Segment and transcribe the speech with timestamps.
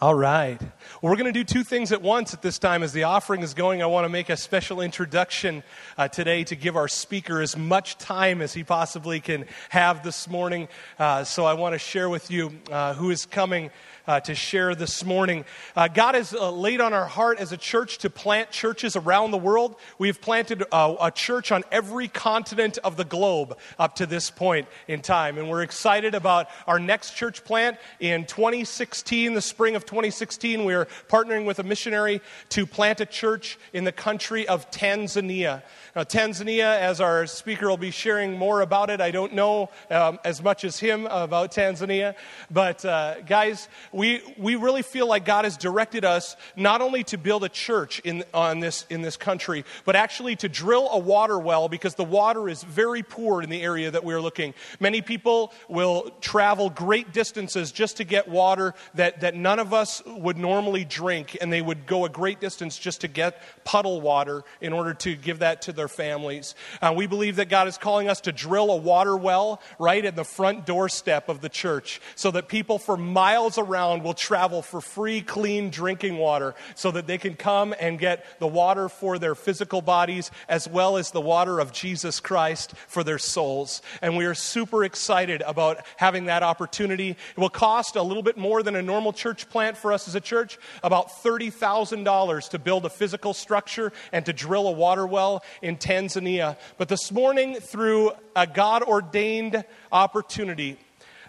[0.00, 0.60] All right.
[1.06, 2.82] We're going to do two things at once at this time.
[2.82, 5.62] As the offering is going, I want to make a special introduction
[5.96, 10.28] uh, today to give our speaker as much time as he possibly can have this
[10.28, 10.66] morning.
[10.98, 13.70] Uh, so I want to share with you uh, who is coming
[14.06, 15.44] uh, to share this morning.
[15.74, 19.30] Uh, God has uh, laid on our heart as a church to plant churches around
[19.30, 19.76] the world.
[19.98, 24.68] We've planted uh, a church on every continent of the globe up to this point
[24.88, 25.38] in time.
[25.38, 30.64] And we're excited about our next church plant in 2016, the spring of 2016.
[30.64, 35.62] We are partnering with a missionary to plant a church in the country of Tanzania.
[35.94, 40.18] Now, Tanzania, as our speaker will be sharing more about it, I don't know um,
[40.24, 42.14] as much as him about Tanzania.
[42.50, 47.18] But, uh, guys, we, we really feel like God has directed us not only to
[47.18, 51.38] build a church in, on this, in this country, but actually to drill a water
[51.38, 54.54] well because the water is very poor in the area that we're looking.
[54.80, 60.02] Many people will travel great distances just to get water that, that none of us
[60.06, 64.44] would normally drink, and they would go a great distance just to get puddle water
[64.60, 66.54] in order to give that to their families.
[66.82, 70.16] Uh, we believe that God is calling us to drill a water well right at
[70.16, 74.62] the front doorstep of the church so that people for miles around around will travel
[74.62, 79.18] for free, clean drinking water so that they can come and get the water for
[79.18, 83.82] their physical bodies as well as the water of Jesus Christ for their souls.
[84.02, 87.10] And we are super excited about having that opportunity.
[87.10, 90.14] It will cost a little bit more than a normal church plant for us as
[90.14, 95.44] a church, about $30,000 to build a physical structure and to drill a water well
[95.62, 96.56] in Tanzania.
[96.78, 100.78] But this morning, through a God ordained opportunity,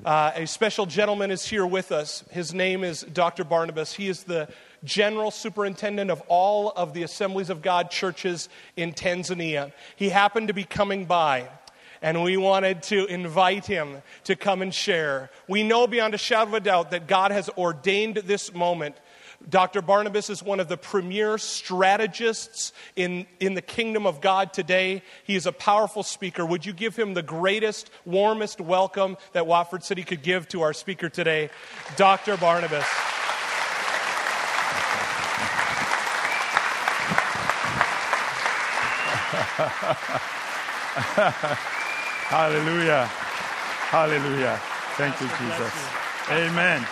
[0.06, 2.24] uh, a special gentleman is here with us.
[2.30, 3.44] His name is Dr.
[3.44, 3.94] Barnabas.
[3.94, 4.48] He is the
[4.84, 9.72] general superintendent of all of the Assemblies of God churches in Tanzania.
[9.96, 11.50] He happened to be coming by.
[12.00, 15.32] And we wanted to invite him to come and share.
[15.48, 18.96] We know beyond a shadow of a doubt that God has ordained this moment
[19.50, 19.82] Dr.
[19.82, 25.04] Barnabas is one of the premier strategists in, in the kingdom of God today.
[25.24, 26.46] He is a powerful speaker.
[26.46, 30.74] Would you give him the greatest, warmest welcome that Watford City could give to our
[30.74, 31.50] speaker today,
[31.96, 32.36] Dr.
[32.38, 32.84] Barnabas?
[42.28, 43.06] Hallelujah.
[43.06, 44.60] Hallelujah.
[44.98, 45.74] Thank you, Jesus.
[46.30, 46.86] Amen.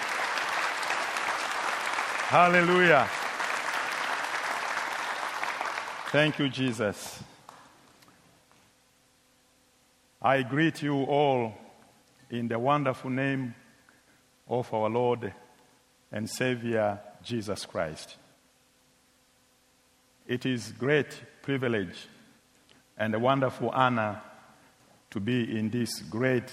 [2.28, 3.08] Hallelujah.
[6.08, 7.22] Thank you, Jesus.
[10.20, 11.54] I greet you all
[12.32, 13.54] in the wonderful name
[14.48, 15.32] of our Lord
[16.12, 18.16] and Savior Jesus Christ.
[20.26, 22.08] It is great privilege
[22.98, 24.20] and a wonderful honor
[25.12, 26.50] to be in this great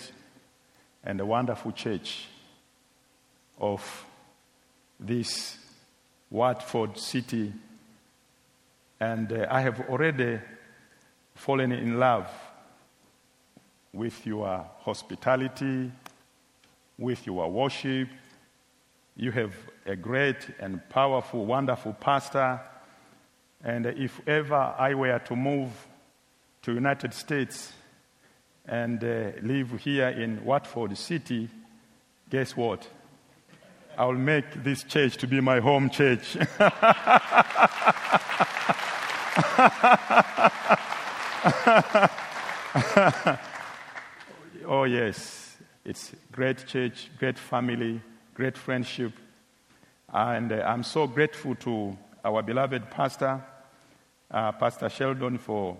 [1.02, 2.26] and wonderful church
[3.58, 4.04] of
[5.00, 5.56] this
[6.32, 7.52] Watford City,
[8.98, 10.40] and uh, I have already
[11.34, 12.26] fallen in love
[13.92, 15.92] with your hospitality,
[16.98, 18.08] with your worship.
[19.14, 19.52] You have
[19.84, 22.58] a great and powerful, wonderful pastor.
[23.62, 25.68] And if ever I were to move
[26.62, 27.74] to United States
[28.64, 31.50] and uh, live here in Watford City,
[32.30, 32.88] guess what?
[33.96, 36.36] I will make this church to be my home church.
[44.66, 45.56] oh, yes.
[45.84, 48.00] It's great church, great family,
[48.32, 49.12] great friendship.
[50.12, 53.44] And uh, I'm so grateful to our beloved pastor,
[54.30, 55.76] uh, Pastor Sheldon, for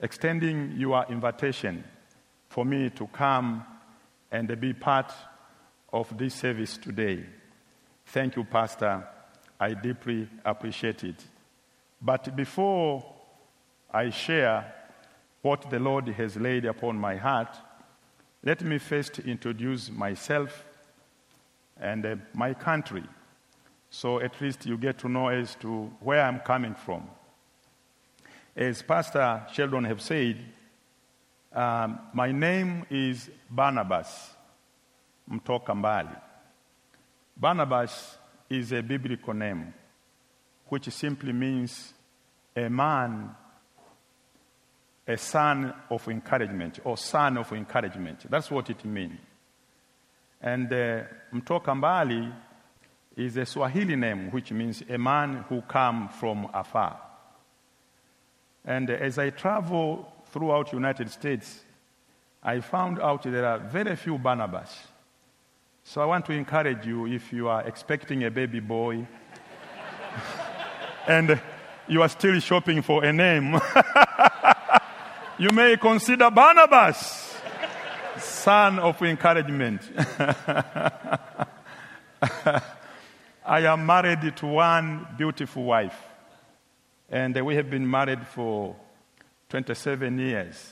[0.00, 1.84] extending your invitation
[2.48, 3.64] for me to come
[4.32, 5.12] and be part
[6.00, 7.24] of this service today.
[8.06, 9.06] Thank you, Pastor.
[9.58, 11.24] I deeply appreciate it.
[12.00, 13.04] But before
[13.90, 14.74] I share
[15.42, 17.56] what the Lord has laid upon my heart,
[18.44, 20.64] let me first introduce myself
[21.80, 23.04] and uh, my country
[23.90, 27.08] so at least you get to know as to where I'm coming from.
[28.54, 30.38] As Pastor Sheldon have said,
[31.52, 34.35] um, my name is Barnabas
[35.30, 36.16] Mtoka Mbali.
[37.36, 38.18] Barnabas
[38.48, 39.74] is a biblical name
[40.68, 41.92] which simply means
[42.56, 43.30] a man,
[45.06, 48.28] a son of encouragement, or son of encouragement.
[48.30, 49.18] That's what it means.
[50.40, 51.02] And uh,
[51.32, 52.32] Mtoka Mbali
[53.16, 57.00] is a Swahili name which means a man who come from afar.
[58.64, 61.60] And as I travel throughout United States,
[62.42, 64.76] I found out there are very few Barnabas.
[65.88, 69.06] So I want to encourage you if you are expecting a baby boy
[71.06, 71.40] and
[71.86, 73.56] you are still shopping for a name,
[75.38, 77.36] you may consider Barnabas,
[78.18, 79.80] son of encouragement.
[83.46, 86.02] I am married to one beautiful wife,
[87.08, 88.74] and we have been married for
[89.50, 90.68] 27 years.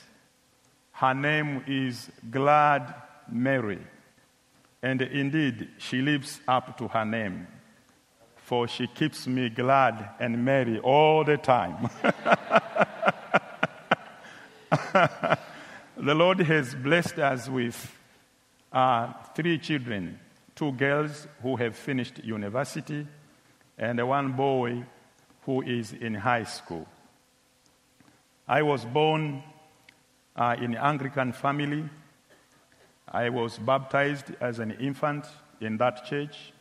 [0.90, 2.92] Her name is Glad
[3.30, 3.78] Mary,
[4.84, 7.46] and indeed, she lives up to her name,
[8.36, 11.88] for she keeps me glad and merry all the time.
[15.96, 17.98] the Lord has blessed us with
[18.70, 20.20] uh, three children
[20.54, 23.06] two girls who have finished university,
[23.78, 24.84] and one boy
[25.46, 26.86] who is in high school.
[28.46, 29.42] I was born
[30.36, 31.88] uh, in an Anglican family.
[33.08, 35.26] I was baptized as an infant
[35.60, 36.52] in that church.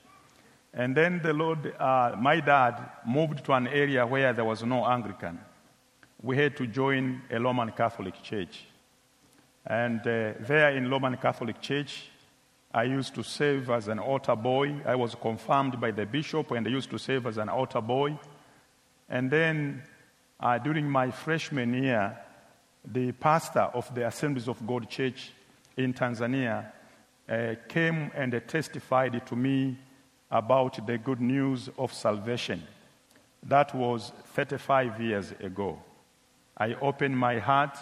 [0.74, 4.86] And then the Lord, uh, my dad moved to an area where there was no
[4.86, 5.40] Anglican.
[6.22, 8.66] We had to join a Roman Catholic church.
[9.66, 12.10] And uh, there in Roman Catholic church,
[12.74, 14.82] I used to serve as an altar boy.
[14.86, 18.18] I was confirmed by the bishop and I used to serve as an altar boy.
[19.10, 19.84] And then
[20.40, 22.18] uh, during my freshman year,
[22.84, 25.32] the pastor of the Assemblies of God Church
[25.78, 26.72] in Tanzania
[27.30, 29.78] uh, came and testified to me
[30.30, 32.64] about the good news of salvation.
[33.44, 35.80] That was 35 years ago.
[36.58, 37.78] I opened my heart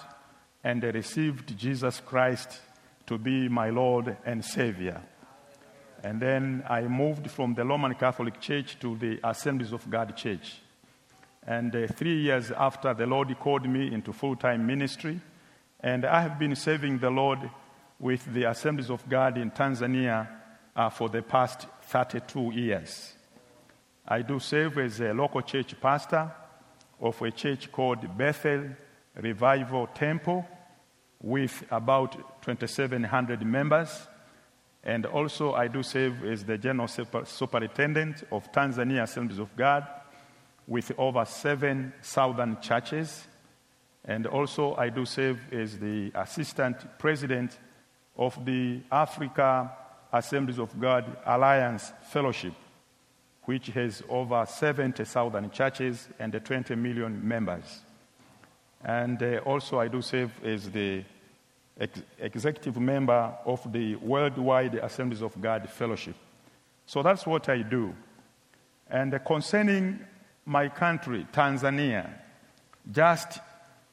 [0.63, 2.59] and received Jesus Christ
[3.07, 5.01] to be my Lord and Savior.
[6.03, 10.61] And then I moved from the Roman Catholic Church to the Assemblies of God Church.
[11.45, 15.19] And uh, three years after, the Lord called me into full time ministry.
[15.79, 17.49] And I have been serving the Lord
[18.01, 20.27] with the Assemblies of God in Tanzania
[20.75, 23.13] uh, for the past 32 years.
[24.07, 26.31] I do serve as a local church pastor
[26.99, 28.69] of a church called Bethel
[29.15, 30.43] Revival Temple
[31.21, 34.07] with about 2,700 members.
[34.83, 39.85] And also, I do serve as the General Superintendent of Tanzania Assemblies of God
[40.65, 43.27] with over seven southern churches.
[44.03, 47.59] And also, I do serve as the Assistant President
[48.17, 49.71] of the Africa
[50.11, 52.53] Assemblies of God Alliance Fellowship,
[53.45, 57.81] which has over 70 southern churches and 20 million members.
[58.83, 61.03] And uh, also, I do serve as the
[61.79, 66.15] ex- executive member of the Worldwide Assemblies of God Fellowship.
[66.85, 67.95] So that's what I do.
[68.89, 69.99] And uh, concerning
[70.45, 72.09] my country, Tanzania,
[72.91, 73.39] just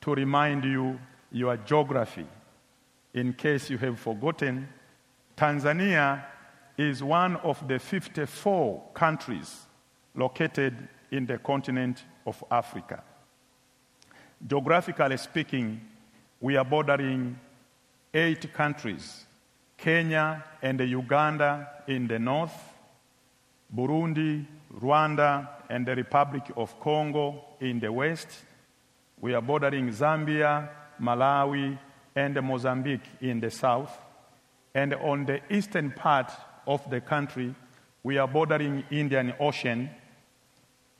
[0.00, 0.98] to remind you
[1.30, 2.26] your geography,
[3.14, 4.68] in case you have forgotten,
[5.36, 6.24] Tanzania
[6.76, 9.66] is one of the 54 countries
[10.14, 13.02] located in the continent of Africa.
[14.46, 15.80] Geographically speaking,
[16.40, 17.38] we are bordering
[18.14, 19.26] eight countries
[19.76, 22.74] Kenya and Uganda in the north,
[23.74, 24.44] Burundi,
[24.80, 28.28] Rwanda, and the Republic of Congo in the west.
[29.20, 30.68] We are bordering Zambia,
[31.00, 31.78] Malawi,
[32.18, 33.96] and Mozambique in the south.
[34.74, 36.32] And on the eastern part
[36.66, 37.54] of the country,
[38.02, 39.88] we are bordering Indian Ocean.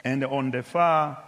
[0.04, 1.19] And on the far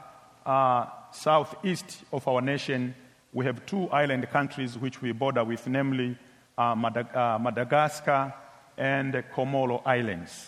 [0.46, 2.94] uh, southeast of our nation,
[3.32, 6.16] we have two island countries which we border with, namely
[6.56, 8.32] uh, Madag- uh, Madagascar
[8.78, 10.46] and the Comoro Islands.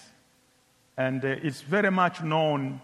[0.96, 2.80] And uh, it's very much known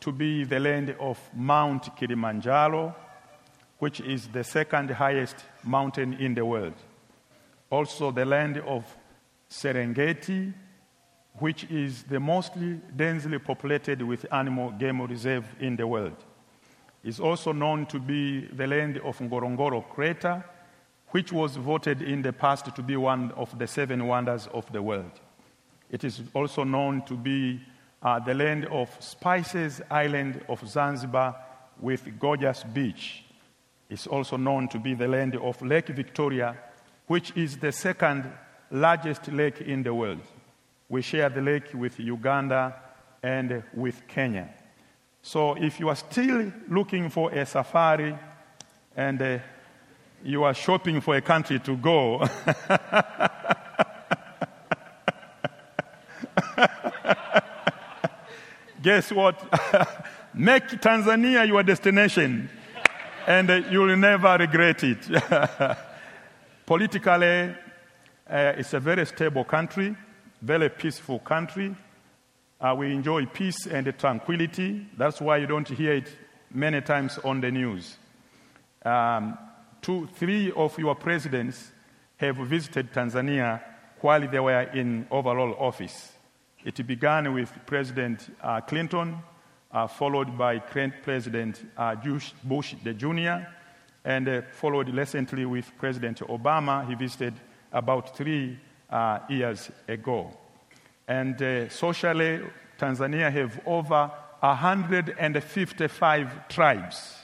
[0.00, 2.94] to be the land of Mount Kilimanjaro,
[3.82, 5.34] which is the second highest
[5.64, 6.74] mountain in the world.
[7.68, 8.84] Also, the land of
[9.50, 10.54] Serengeti,
[11.40, 16.14] which is the mostly densely populated with animal game reserve in the world
[17.02, 20.44] is also known to be the land of Ngorongoro crater,
[21.08, 24.80] which was voted in the past to be one of the seven wonders of the
[24.80, 25.20] world.
[25.90, 27.60] It is also known to be
[28.00, 31.34] uh, the land of Spices Island of Zanzibar
[31.80, 33.24] with gorgeous beach.
[33.92, 36.56] It's also known to be the land of Lake Victoria,
[37.08, 38.24] which is the second
[38.70, 40.22] largest lake in the world.
[40.88, 42.74] We share the lake with Uganda
[43.22, 44.48] and with Kenya.
[45.20, 48.18] So if you are still looking for a safari
[48.96, 49.40] and uh,
[50.24, 52.20] you are shopping for a country to go,
[58.82, 59.38] guess what?
[60.34, 62.48] Make Tanzania your destination
[63.26, 64.98] and uh, you'll never regret it.
[66.66, 67.54] Politically,
[68.28, 69.96] uh, it's a very stable country.
[70.40, 71.74] very peaceful country.
[72.60, 74.86] Uh, we enjoy peace and tranquility.
[74.96, 76.16] That's why you don't hear it
[76.52, 77.96] many times on the news.
[78.84, 79.38] Um,
[79.80, 81.70] two, three of your presidents
[82.16, 83.60] have visited Tanzania
[84.00, 86.12] while they were in overall office.
[86.64, 89.18] It began with President uh, Clinton,
[89.72, 91.94] uh, followed by current President uh,
[92.44, 93.46] Bush the Jr.,
[94.04, 96.88] and uh, followed recently with President Obama.
[96.88, 97.34] He visited
[97.72, 98.58] about three
[98.90, 100.30] uh, years ago.
[101.06, 102.40] And uh, socially,
[102.78, 104.10] Tanzania have over
[104.40, 107.16] 155 tribes.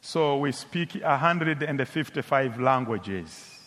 [0.00, 3.60] So we speak 155 languages.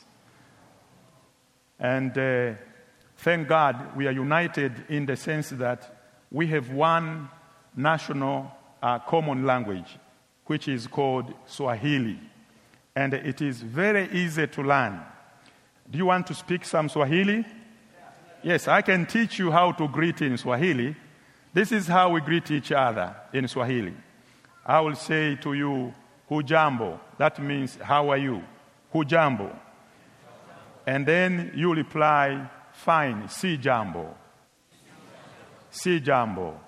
[1.80, 2.54] And uh,
[3.18, 5.96] thank God we are united in the sense that
[6.32, 7.30] we have one
[7.76, 9.98] national uh, common language,
[10.46, 12.20] which is called Swahili.
[12.96, 15.00] And it is very easy to learn.
[15.90, 17.46] Do you want to speak some Swahili?
[18.44, 20.96] Yes, I can teach you how to greet in Swahili.
[21.54, 23.94] This is how we greet each other in Swahili.
[24.66, 25.94] I will say to you,
[26.30, 27.00] Hujambo.
[27.18, 28.44] That means, how are you?
[28.94, 29.56] Hujambo.
[30.86, 34.16] And then you reply, fine, si jambo.
[35.70, 36.60] Si jambo.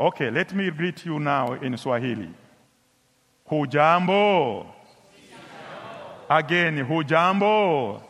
[0.00, 2.30] Okay, let me greet you now in Swahili.
[3.50, 4.66] Hujambo.
[6.30, 8.00] Again, hujambo.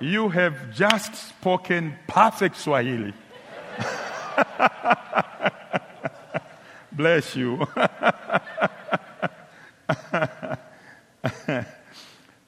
[0.00, 3.14] You have just spoken perfect Swahili.
[6.90, 7.60] Bless you.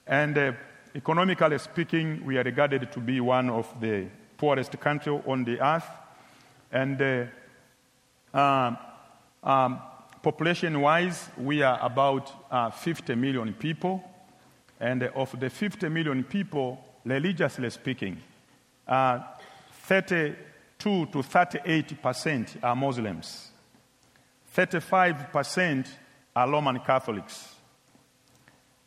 [0.08, 0.52] and uh,
[0.92, 5.86] economically speaking, we are regarded to be one of the poorest countries on the earth.
[6.72, 7.26] And uh,
[8.34, 8.76] um,
[9.42, 9.80] um,
[10.22, 14.02] population wise, we are about uh, 50 million people.
[14.80, 18.20] And of the 50 million people, religiously speaking,
[18.88, 19.20] uh,
[19.84, 23.50] 32 to 38 percent are Muslims,
[24.48, 25.86] 35 percent
[26.34, 27.54] are Roman Catholics,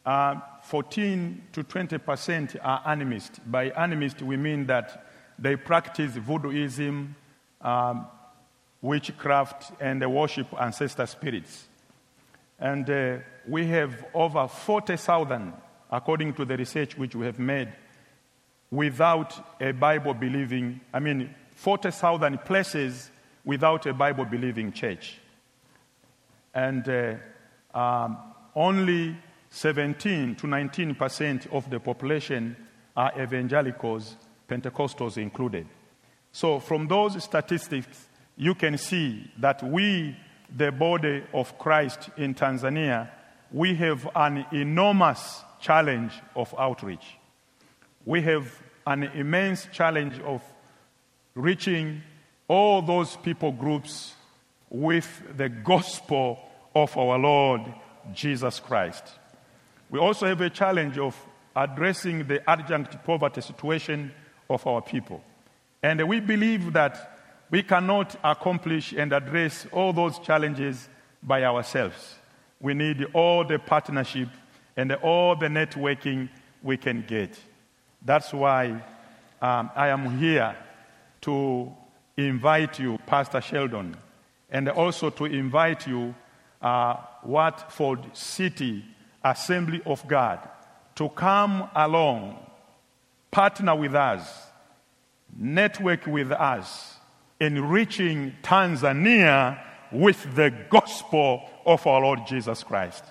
[0.06, 3.40] uh, 14 to 20 percent are animists.
[3.40, 5.08] By animist, we mean that
[5.40, 7.14] they practice voodooism,
[7.62, 8.08] um,
[8.82, 11.68] witchcraft, and they worship ancestor spirits.
[12.60, 13.18] And uh,
[13.48, 15.54] we have over 40,000,
[15.92, 17.72] according to the research which we have made,
[18.72, 23.12] without a Bible believing, I mean, 40,000 places
[23.46, 25.20] without a Bible believing church.
[26.54, 28.18] And uh, um,
[28.56, 29.16] only
[29.50, 32.56] 17 to 19 percent of the population
[32.96, 34.18] are evangelicals,
[34.50, 35.68] Pentecostals included.
[36.32, 38.07] So, from those statistics,
[38.38, 40.16] you can see that we,
[40.56, 43.10] the body of Christ in Tanzania,
[43.52, 47.18] we have an enormous challenge of outreach
[48.08, 48.50] we have
[48.86, 50.42] an immense challenge of
[51.36, 52.02] reaching
[52.48, 54.16] all those people groups
[54.70, 56.40] with the gospel
[56.74, 57.62] of our Lord
[58.14, 59.04] Jesus Christ.
[59.90, 61.18] We also have a challenge of
[61.54, 64.14] addressing the adjunct poverty situation
[64.50, 65.22] of our people.
[65.84, 67.17] And we believe that
[67.50, 70.90] we cannot accomplish and address all those challenges
[71.24, 72.16] by ourselves.
[72.60, 74.30] We need all the partnership
[74.76, 76.30] and all the networking
[76.62, 77.40] we can get.
[78.04, 78.84] That's why
[79.42, 80.56] um, I am here
[81.22, 81.72] to
[82.18, 83.96] invite you, Pastor Sheldon,
[84.50, 86.16] and also to invite you,
[86.62, 88.84] uh, Watford City
[89.24, 90.40] Assembly of God,
[90.96, 92.38] to come along,
[93.32, 94.48] partner with us,
[95.38, 96.97] network with us
[97.40, 99.60] in reaching Tanzania
[99.92, 103.04] with the gospel of our Lord Jesus Christ.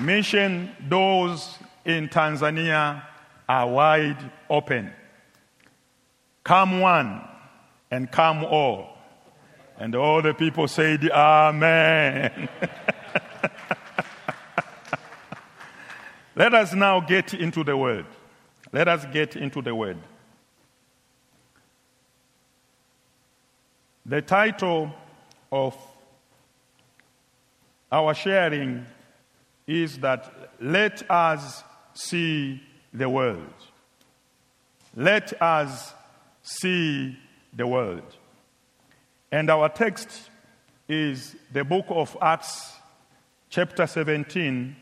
[0.00, 3.02] Mission doors in Tanzania
[3.48, 4.90] are wide open.
[6.42, 7.20] Come one
[7.90, 8.96] and come all.
[9.78, 12.48] And all the people said, Amen.
[16.40, 18.06] Let us now get into the word.
[18.72, 19.98] Let us get into the word.
[24.06, 24.90] The title
[25.52, 25.76] of
[27.92, 28.86] our sharing
[29.66, 32.62] is that let us see
[32.94, 33.52] the world.
[34.96, 35.92] Let us
[36.42, 37.18] see
[37.52, 38.16] the world.
[39.30, 40.08] And our text
[40.88, 42.72] is the book of Acts,
[43.50, 44.74] chapter 17,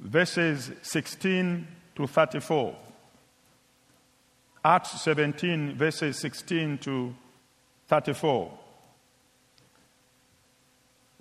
[0.00, 2.76] verses 16 to 34.
[4.64, 7.14] Acts 17, verses 16 to
[7.86, 8.52] 34.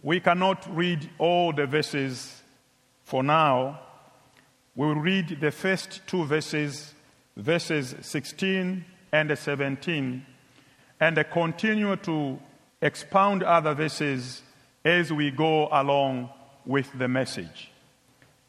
[0.03, 2.41] We cannot read all the verses
[3.07, 3.79] For now,
[4.75, 6.93] we will read the first two verses,
[7.37, 10.25] verses 16 and 17,
[10.99, 12.37] and continue to
[12.81, 14.41] expound other verses
[14.83, 16.29] as we go along
[16.65, 17.71] with the message.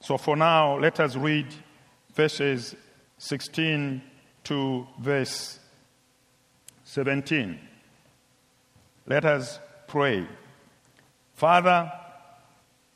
[0.01, 1.47] So for now, let us read
[2.15, 2.75] verses
[3.19, 4.01] 16
[4.45, 5.59] to verse
[6.85, 7.59] 17.
[9.07, 10.27] Let us pray.
[11.35, 11.93] Father,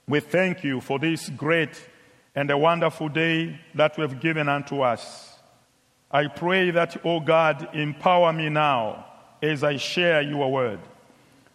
[0.09, 1.89] we thank you for this great
[2.35, 5.37] and a wonderful day that you have given unto us.
[6.11, 9.07] I pray that, O God, empower me now
[9.43, 10.81] as I share your word.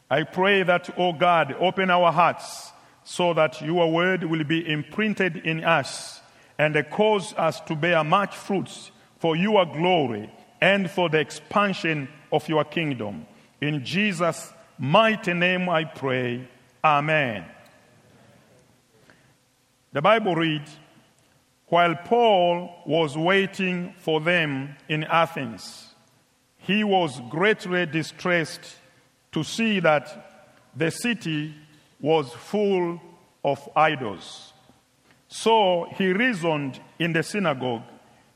[0.10, 2.72] I pray that, O God, open our hearts
[3.10, 6.20] so that your word will be imprinted in us
[6.60, 12.50] and cause us to bear much fruits for your glory and for the expansion of
[12.50, 13.26] your kingdom.
[13.62, 16.50] In Jesus' mighty name I pray.
[16.84, 17.46] Amen.
[19.94, 20.76] The Bible reads
[21.68, 25.96] While Paul was waiting for them in Athens,
[26.58, 28.76] he was greatly distressed
[29.32, 31.56] to see that the city
[32.00, 33.02] was full
[33.44, 34.54] of idols.
[35.28, 37.84] So he reasoned in the synagogue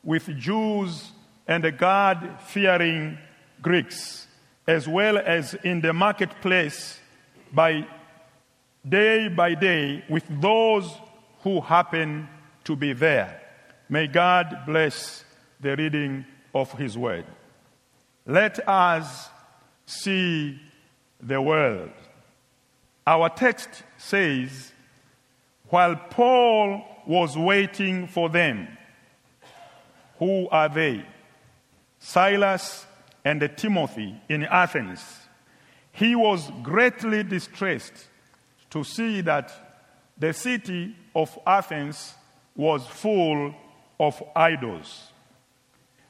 [0.04, 1.12] with Jews
[1.48, 3.18] and the God fearing
[3.62, 4.28] Greeks,
[4.68, 7.00] as well as in the marketplace
[7.54, 7.88] by
[8.88, 10.92] day by day with those
[11.42, 12.28] who happen
[12.64, 13.42] to be there.
[13.90, 15.24] May God bless
[15.60, 17.26] the reading of His Word.
[18.26, 19.30] Let us
[19.86, 20.60] see
[21.22, 21.92] the world.
[23.06, 24.72] Our text says,
[25.70, 28.68] while Paul was waiting for them,
[30.20, 31.06] who are they?
[32.00, 32.86] Silas
[33.24, 35.02] and Timothy in Athens.
[35.92, 38.08] He was greatly distressed
[38.70, 39.52] to see that
[40.18, 42.14] the city of Athens
[42.56, 43.54] was full
[44.00, 45.12] of idols.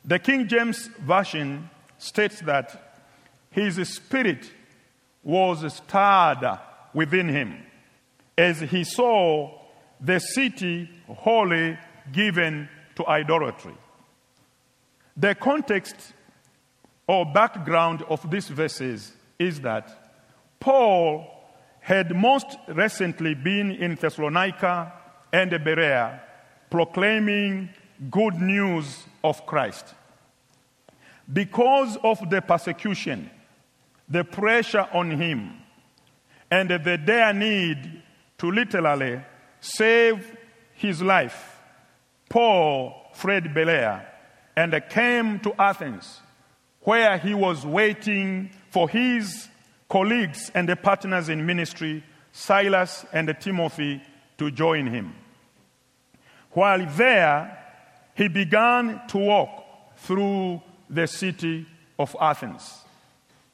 [0.03, 2.95] The King James Version states that
[3.51, 4.51] his spirit
[5.23, 6.59] was stirred
[6.93, 7.63] within him
[8.37, 9.51] as he saw
[9.99, 11.77] the city wholly
[12.11, 13.75] given to idolatry.
[15.15, 16.13] The context
[17.07, 20.13] or background of these verses is that
[20.59, 21.27] Paul
[21.79, 24.93] had most recently been in Thessalonica
[25.33, 26.21] and Berea
[26.69, 27.69] proclaiming
[28.09, 29.93] good news of Christ.
[31.31, 33.29] Because of the persecution,
[34.07, 35.60] the pressure on him,
[36.51, 38.03] and the dire need
[38.37, 39.21] to literally
[39.61, 40.35] save
[40.73, 41.59] his life,
[42.29, 44.05] Paul Fred Berea
[44.55, 46.19] and came to Athens,
[46.81, 49.47] where he was waiting for his
[49.89, 54.01] colleagues and the partners in ministry, Silas and Timothy,
[54.37, 55.13] to join him.
[56.51, 57.57] While there,
[58.15, 61.65] he began to walk through the city
[61.97, 62.83] of Athens.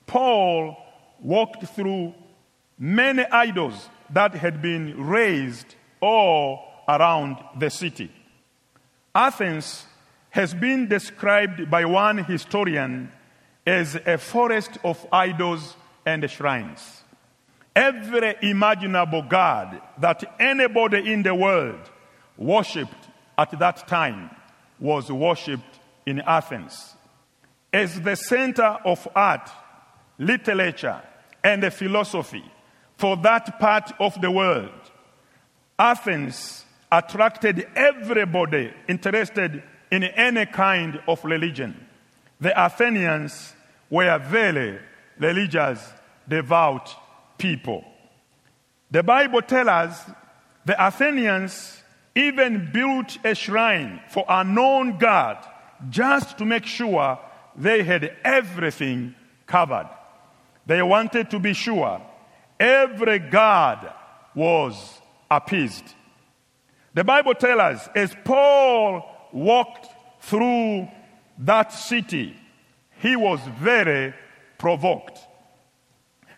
[0.08, 0.78] Paul
[1.20, 2.14] walked through
[2.78, 8.12] many idols that had been raised all around the city.
[9.14, 9.86] Athens
[10.30, 13.12] has been described by one historian
[13.66, 17.04] as a forest of idols and shrines.
[17.76, 21.90] Every imaginable god that anybody in the world
[22.38, 24.30] worshipped at that time
[24.80, 26.96] was worshipped in Athens.
[27.74, 29.50] As the center of art,
[30.18, 31.02] literature,
[31.44, 32.44] and philosophy
[32.98, 34.72] for that part of the world,
[35.78, 41.88] Athens attracted everybody interested in any kind of religion.
[42.42, 43.54] The Athenians
[43.90, 44.80] were very
[45.20, 45.94] religious,
[46.28, 46.94] devout
[47.38, 47.84] people.
[48.90, 50.12] The Bible tells us
[50.66, 51.82] the Athenians
[52.16, 55.46] even built a shrine for a known god
[55.90, 57.20] just to make sure
[57.56, 59.14] they had everything
[59.46, 59.90] covered.
[60.66, 62.02] They wanted to be sure
[62.60, 63.94] every god
[64.36, 65.94] was appeased.
[66.94, 69.88] The Bible tells us as Paul walked
[70.22, 70.88] through
[71.40, 72.36] that city,
[73.00, 74.14] he was very
[74.58, 75.20] provoked.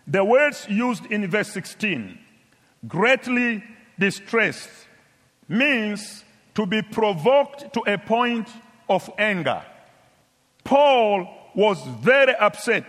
[0.06, 2.18] The words used in verse 16,
[2.86, 3.62] greatly
[3.98, 4.70] distressed,
[5.48, 8.48] means to be provoked to a point
[8.88, 9.62] of anger.
[10.64, 12.84] Paul was very upset,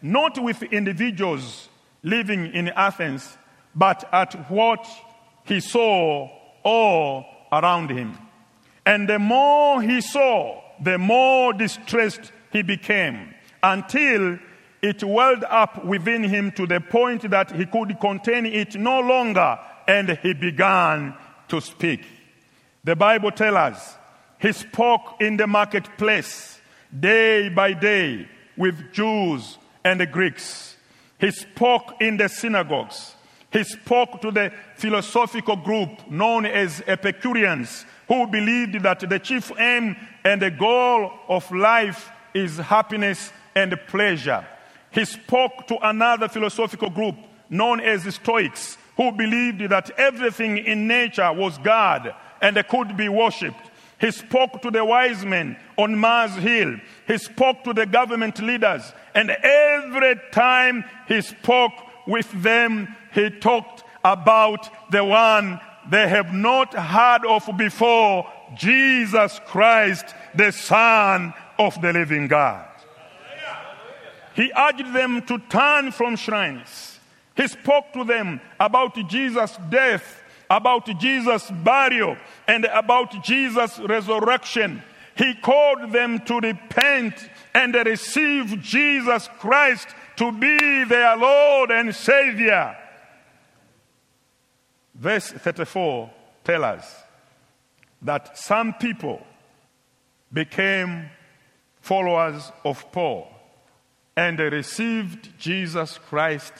[0.00, 1.68] not with individuals
[2.02, 3.36] living in Athens,
[3.74, 4.86] but at what
[5.44, 6.28] he saw
[6.62, 8.16] all around him.
[8.84, 14.38] And the more he saw, the more distressed he became until
[14.82, 19.58] it welled up within him to the point that he could contain it no longer
[19.86, 21.14] and he began
[21.48, 22.04] to speak.
[22.82, 23.96] The Bible tells us
[24.40, 26.60] he spoke in the marketplace
[26.98, 30.71] day by day with Jews and the Greeks.
[31.22, 33.14] He spoke in the synagogues.
[33.52, 39.94] He spoke to the philosophical group known as Epicureans, who believed that the chief aim
[40.24, 44.44] and the goal of life is happiness and pleasure.
[44.90, 47.14] He spoke to another philosophical group
[47.48, 53.70] known as Stoics, who believed that everything in nature was God and could be worshipped.
[54.02, 56.74] He spoke to the wise men on Mars Hill.
[57.06, 58.92] He spoke to the government leaders.
[59.14, 61.72] And every time he spoke
[62.08, 70.16] with them, he talked about the one they have not heard of before Jesus Christ,
[70.34, 72.66] the Son of the living God.
[74.34, 76.98] He urged them to turn from shrines.
[77.36, 80.21] He spoke to them about Jesus' death
[80.52, 84.82] about Jesus' burial and about Jesus' resurrection.
[85.16, 87.14] He called them to repent
[87.54, 92.76] and receive Jesus Christ to be their Lord and Savior.
[94.94, 96.10] Verse 34
[96.44, 97.02] tells us
[98.02, 99.26] that some people
[100.32, 101.08] became
[101.80, 103.28] followers of Paul
[104.16, 106.52] and received Jesus Christ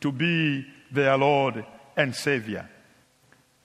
[0.00, 1.64] to be their Lord
[1.96, 2.68] and Savior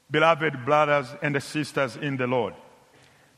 [0.10, 2.54] beloved brothers and sisters in the Lord,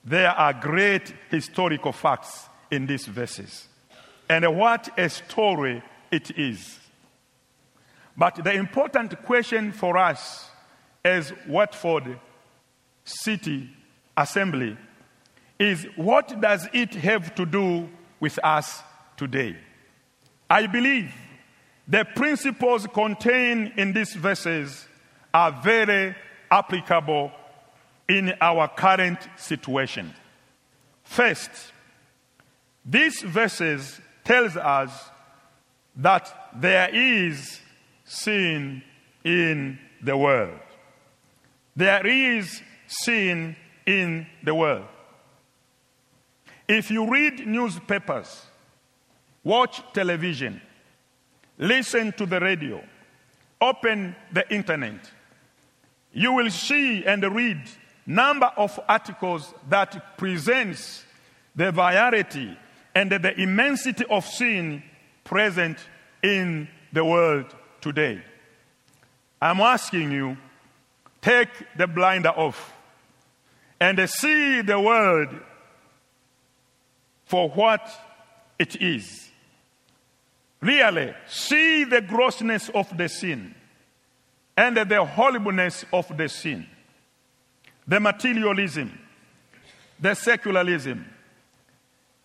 [0.03, 3.67] there are great historical facts in these verses.
[4.29, 6.79] And what a story it is.
[8.17, 10.49] But the important question for us
[11.03, 12.19] as Watford
[13.03, 13.69] City
[14.17, 14.77] Assembly
[15.59, 18.81] is what does it have to do with us
[19.17, 19.55] today?
[20.49, 21.13] I believe
[21.87, 24.87] the principles contained in these verses
[25.33, 26.15] are very
[26.51, 27.31] applicable
[28.07, 30.13] in our current situation.
[31.03, 31.49] First,
[32.85, 35.09] these verses tells us
[35.95, 37.59] that there is
[38.03, 38.83] sin
[39.23, 40.59] in the world.
[41.75, 43.55] There is sin
[43.85, 44.85] in the world.
[46.67, 48.45] If you read newspapers,
[49.43, 50.61] watch television,
[51.57, 52.83] listen to the radio,
[53.61, 55.11] open the internet,
[56.15, 57.59] you will see and read
[58.05, 61.03] number of articles that presents
[61.55, 62.57] the variety
[62.95, 64.81] and the immensity of sin
[65.25, 65.77] present
[66.23, 68.21] in the world today.
[69.41, 70.37] I'm asking you,
[71.21, 72.73] take the blinder off
[73.81, 75.29] and see the world
[77.25, 77.89] for what
[78.57, 79.29] it is.
[80.61, 83.53] Really, see the grossness of the sin
[84.57, 86.65] and the horribleness of the sin,
[87.87, 88.97] the materialism,
[89.99, 91.05] the secularism,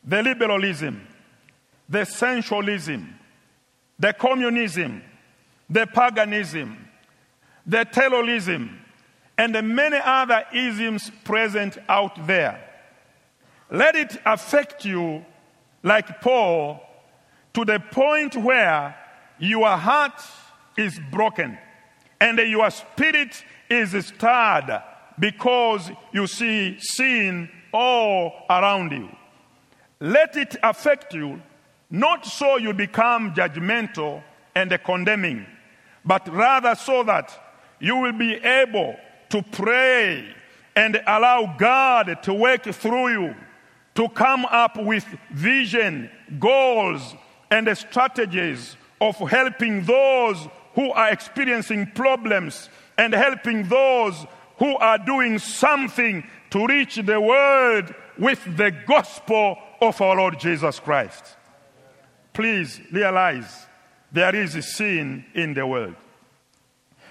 [0.05, 1.07] the liberalism,
[1.89, 3.19] the sensualism,
[3.99, 5.03] the communism,
[5.69, 6.89] the paganism,
[7.67, 8.81] the terrorism,
[9.37, 12.63] and the many other isms present out there.
[13.71, 15.25] Let it affect you
[15.83, 16.81] like Paul
[17.55, 18.97] to the point where
[19.39, 20.21] your heart
[20.77, 21.59] is broken
[22.21, 24.83] and your spirit is stirred
[25.19, 29.09] because you see sin all around you.
[30.01, 31.41] Let it affect you,
[31.91, 34.23] not so you become judgmental
[34.55, 35.47] and condemning,
[36.05, 37.39] but rather so that
[37.79, 38.97] you will be able
[39.31, 40.35] to pray
[40.75, 43.35] and allow God to work through you
[43.95, 47.15] to come up with vision, goals,
[47.51, 50.49] and strategies of helping those
[50.81, 54.15] who are experiencing problems and helping those
[54.57, 60.81] who are doing something to reach the world with the gospel of our Lord Jesus
[60.81, 61.37] Christ.
[62.33, 63.67] Please realize
[64.11, 65.97] there is sin in the world.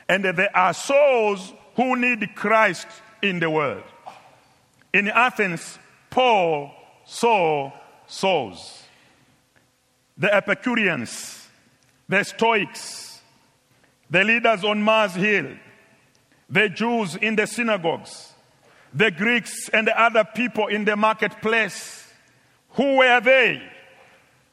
[0.07, 2.87] And there are souls who need Christ
[3.21, 3.83] in the world.
[4.93, 5.77] In Athens,
[6.09, 6.71] Paul
[7.05, 7.71] saw
[8.07, 8.81] souls.
[10.17, 11.47] The Epicureans,
[12.07, 13.08] the Stoics,
[14.09, 15.47] the leaders on Mars Hill,
[16.49, 18.33] the Jews in the synagogues,
[18.93, 22.11] the Greeks and the other people in the marketplace.
[22.71, 23.61] Who were they?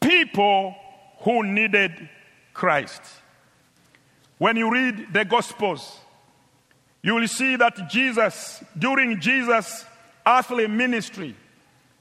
[0.00, 0.74] People
[1.20, 2.08] who needed
[2.52, 3.00] Christ.
[4.38, 5.98] When you read the Gospels,
[7.02, 9.84] you will see that Jesus, during Jesus'
[10.26, 11.34] earthly ministry,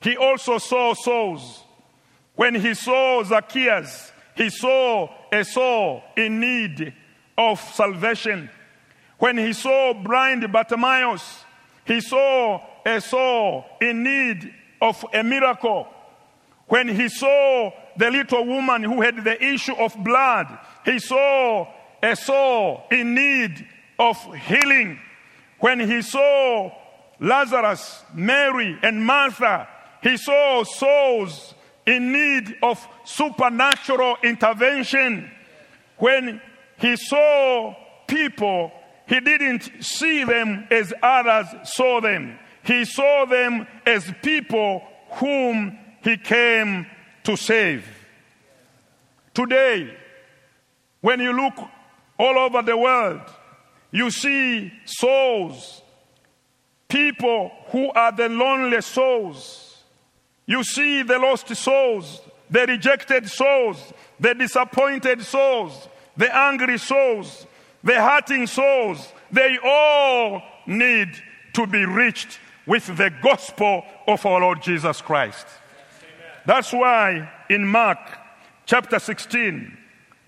[0.02, 1.64] he also saw souls.
[2.36, 6.94] When he saw Zacchaeus, he saw a soul in need
[7.38, 8.50] of salvation.
[9.20, 11.46] When he saw blind Bartimaeus,
[11.86, 15.88] He saw a soul in need of a miracle.
[16.68, 20.48] When he saw the little woman who had the issue of blood,
[20.84, 21.68] he saw
[22.02, 23.68] a soul in need
[24.00, 25.00] of healing.
[25.60, 26.72] When he saw
[27.20, 29.68] Lazarus, Mary, and Martha,
[30.02, 31.54] he saw souls
[31.86, 35.30] in need of supernatural intervention.
[35.98, 36.42] When
[36.78, 37.76] he saw
[38.08, 38.72] people,
[39.08, 42.38] he didn't see them as others saw them.
[42.64, 46.88] He saw them as people whom he came
[47.24, 47.88] to save.
[49.34, 49.96] Today,
[51.02, 51.54] when you look
[52.18, 53.22] all over the world,
[53.92, 55.82] you see souls,
[56.88, 59.84] people who are the lonely souls.
[60.46, 67.46] You see the lost souls, the rejected souls, the disappointed souls, the angry souls,
[67.84, 69.14] the hurting souls.
[69.32, 71.10] They all need
[71.54, 75.46] to be reached with the gospel of our Lord Jesus Christ.
[76.46, 77.98] That's why in Mark
[78.66, 79.78] chapter 16,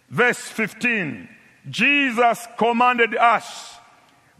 [0.10, 1.30] verse 15,
[1.70, 3.78] Jesus commanded us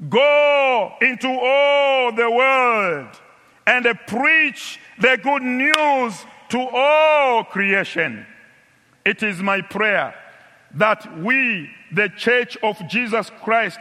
[0.10, 3.08] go into all the world
[3.66, 8.26] and preach the good news to all creation.
[9.04, 10.14] It is my prayer
[10.76, 13.80] that we, the church of Jesus Christ,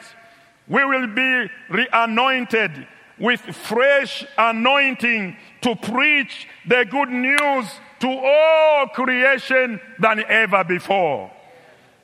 [0.69, 2.87] we will be reanointed
[3.19, 7.67] with fresh anointing to preach the good news
[8.01, 11.31] to all creation than ever before.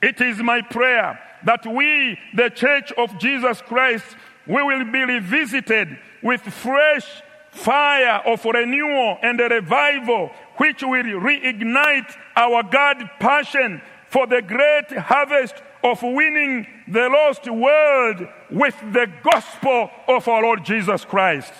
[0.01, 4.05] It is my prayer that we, the church of Jesus Christ,
[4.47, 12.62] we will be revisited with fresh fire of renewal and revival, which will reignite our
[12.62, 20.29] God passion for the great harvest of winning the lost world with the gospel of
[20.29, 21.51] our Lord Jesus Christ.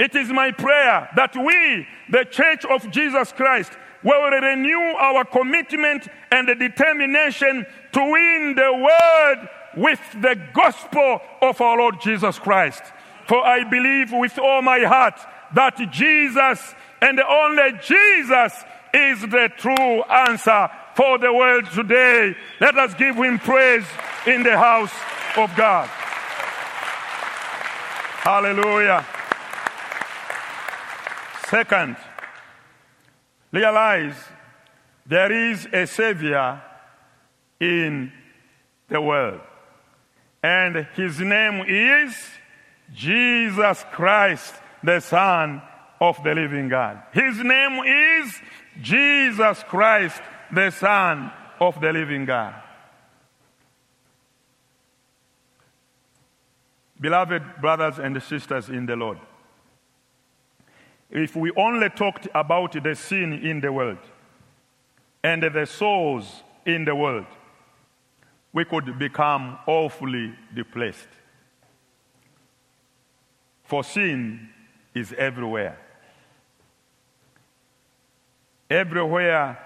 [0.00, 3.70] It is my prayer that we, the church of Jesus Christ,
[4.02, 11.60] will renew our commitment and the determination to win the world with the gospel of
[11.60, 12.82] our Lord Jesus Christ.
[13.28, 15.20] For I believe with all my heart
[15.54, 22.34] that Jesus and only Jesus is the true answer for the world today.
[22.60, 23.84] Let us give him praise
[24.26, 24.92] in the house
[25.36, 25.88] of God.
[28.22, 29.04] Hallelujah.
[31.48, 31.96] Second,
[33.50, 34.14] realize
[35.06, 36.62] there is a Savior
[37.60, 38.12] in
[38.88, 39.40] the world.
[40.42, 42.16] And his name is
[42.94, 45.62] Jesus Christ, the Son
[46.00, 47.02] of the living God.
[47.12, 48.40] His name is
[48.80, 50.20] Jesus Christ,
[50.52, 52.54] the Son of the living God.
[57.00, 59.18] Beloved brothers and sisters in the Lord,
[61.10, 63.98] if we only talked about the sin in the world
[65.24, 67.26] and the souls in the world,
[68.52, 71.08] we could become awfully depressed.
[73.64, 74.50] For sin
[74.94, 75.78] is everywhere.
[78.68, 79.58] Everywhere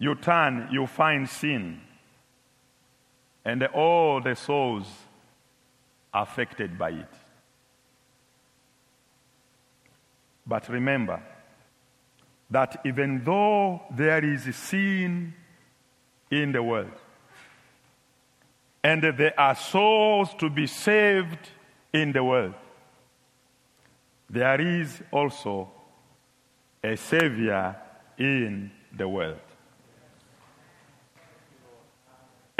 [0.00, 1.80] you turn, you find sin.
[3.44, 4.86] And all the souls
[6.12, 7.14] affected by it.
[10.46, 11.22] But remember
[12.50, 15.34] that even though there is sin
[16.30, 16.98] in the world,
[18.82, 21.50] and there are souls to be saved
[21.92, 22.54] in the world,
[24.30, 25.70] there is also
[26.82, 27.76] a Savior
[28.16, 29.49] in the world.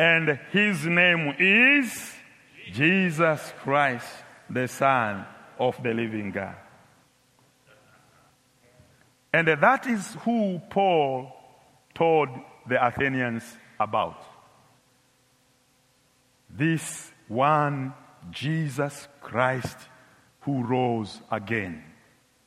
[0.01, 2.15] And his name is
[2.73, 4.07] Jesus Christ,
[4.49, 5.27] the Son
[5.59, 6.55] of the living God.
[9.31, 11.31] And that is who Paul
[11.95, 12.31] told
[12.67, 13.45] the Athenians
[13.79, 14.25] about.
[16.49, 17.93] This one
[18.31, 19.77] Jesus Christ
[20.41, 21.85] who rose again.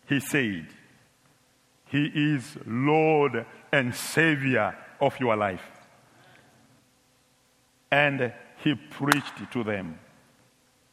[0.10, 0.70] He said,
[1.86, 5.83] He is Lord and Savior of your life.
[7.94, 10.00] And he preached to them.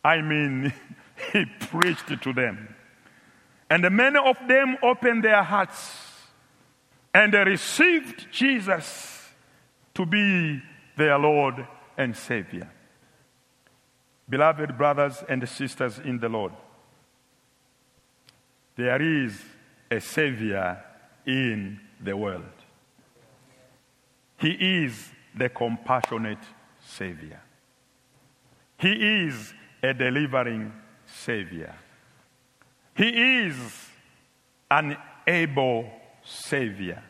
[0.04, 0.70] I mean,
[1.32, 2.74] he preached to them.
[3.70, 5.96] And many of them opened their hearts
[7.14, 9.30] and they received Jesus
[9.94, 10.60] to be
[10.94, 12.70] their Lord and Savior.
[14.28, 16.52] Beloved brothers and sisters in the Lord,
[18.76, 19.42] there is
[19.90, 20.84] a Savior
[21.24, 22.44] in the world.
[24.36, 24.50] He
[24.84, 26.44] is the compassionate
[26.96, 27.40] Savior.
[28.78, 30.72] He is a delivering
[31.06, 31.74] Savior.
[32.96, 33.56] He is
[34.70, 35.90] an able
[36.24, 37.02] Savior.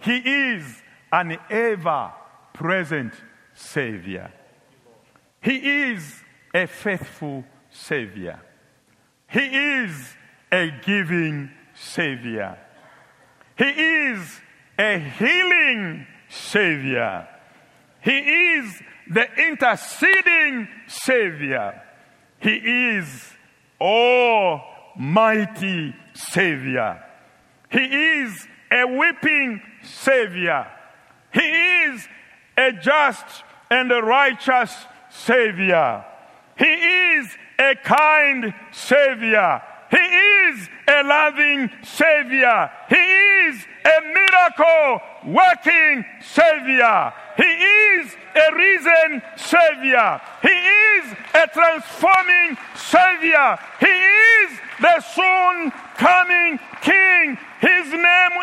[0.00, 2.12] He is an ever
[2.52, 3.12] present
[3.54, 4.32] Savior.
[5.42, 5.56] He
[5.90, 6.22] is
[6.54, 8.40] a faithful Savior.
[9.28, 10.14] He is
[10.52, 12.58] a giving Savior.
[13.56, 14.40] He is
[14.78, 17.28] a healing Savior.
[18.02, 21.82] He is the interceding Savior.
[22.38, 23.32] He is
[23.80, 24.64] Almighty
[26.14, 27.02] Savior.
[27.70, 30.66] He is a weeping Savior.
[31.32, 32.08] He is
[32.56, 33.24] a just
[33.70, 34.74] and a righteous
[35.10, 36.04] Savior.
[36.58, 39.62] He is a kind Savior.
[39.90, 42.70] He is a loving Savior.
[42.88, 47.12] He is a miracle working Savior.
[47.36, 50.20] He is a risen Savior.
[50.42, 53.58] He is a transforming Savior.
[53.80, 57.38] He is the soon coming King.
[57.60, 58.36] His name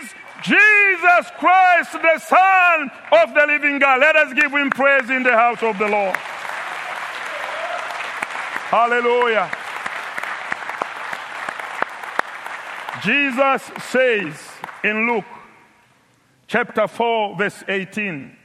[0.00, 4.00] is Jesus Christ, the Son of the living God.
[4.00, 6.16] Let us give him praise in the house of the Lord.
[8.70, 9.50] Hallelujah.
[13.02, 14.34] Jesus says
[14.84, 15.24] in Luke
[16.46, 18.36] chapter 4, verse 18,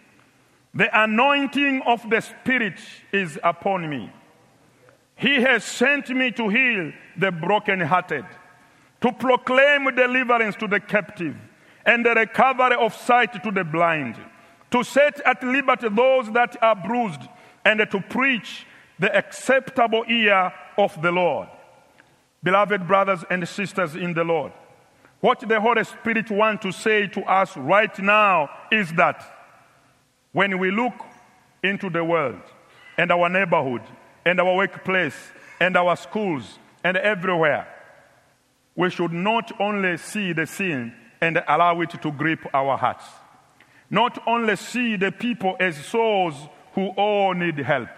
[0.74, 2.80] the anointing of the Spirit
[3.12, 4.10] is upon me.
[5.18, 8.26] He has sent me to heal the brokenhearted,
[9.02, 11.36] to proclaim deliverance to the captive,
[11.86, 14.16] and the recovery of sight to the blind,
[14.72, 17.22] to set at liberty those that are bruised,
[17.66, 18.66] and to preach
[19.00, 21.50] the acceptable year of the Lord.
[22.46, 24.52] Beloved brothers and sisters in the Lord,
[25.20, 29.20] what the Holy Spirit wants to say to us right now is that
[30.32, 30.94] when we look
[31.64, 32.44] into the world
[33.00, 33.82] and our neighborhood
[34.24, 35.16] and our workplace
[35.60, 37.68] and our schools and everywhere,
[38.76, 43.06] we should not only see the sin and allow it to grip our hearts,
[43.90, 46.36] not only see the people as souls
[46.76, 47.90] who all need help,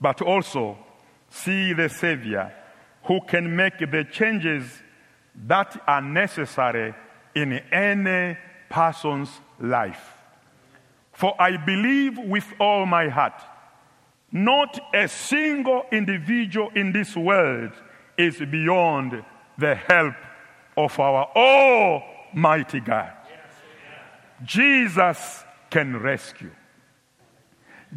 [0.00, 0.76] but also
[1.30, 2.52] see the Savior
[3.06, 4.82] who can make the changes
[5.46, 6.94] that are necessary
[7.34, 8.36] in any
[8.68, 10.12] person's life.
[11.12, 13.40] For I believe with all my heart,
[14.32, 17.72] not a single individual in this world
[18.18, 19.24] is beyond
[19.56, 20.14] the help
[20.76, 23.12] of our Almighty God.
[24.44, 26.50] Jesus can rescue.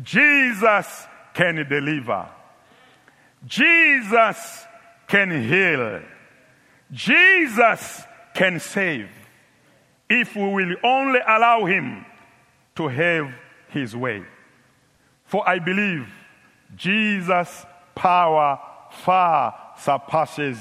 [0.01, 2.29] Jesus can deliver.
[3.45, 4.65] Jesus
[5.09, 6.01] can heal.
[6.91, 9.09] Jesus can save
[10.09, 12.05] if we will only allow Him
[12.75, 13.33] to have
[13.69, 14.23] His way.
[15.25, 16.07] For I believe
[16.75, 18.59] Jesus' power
[18.91, 20.57] far surpasses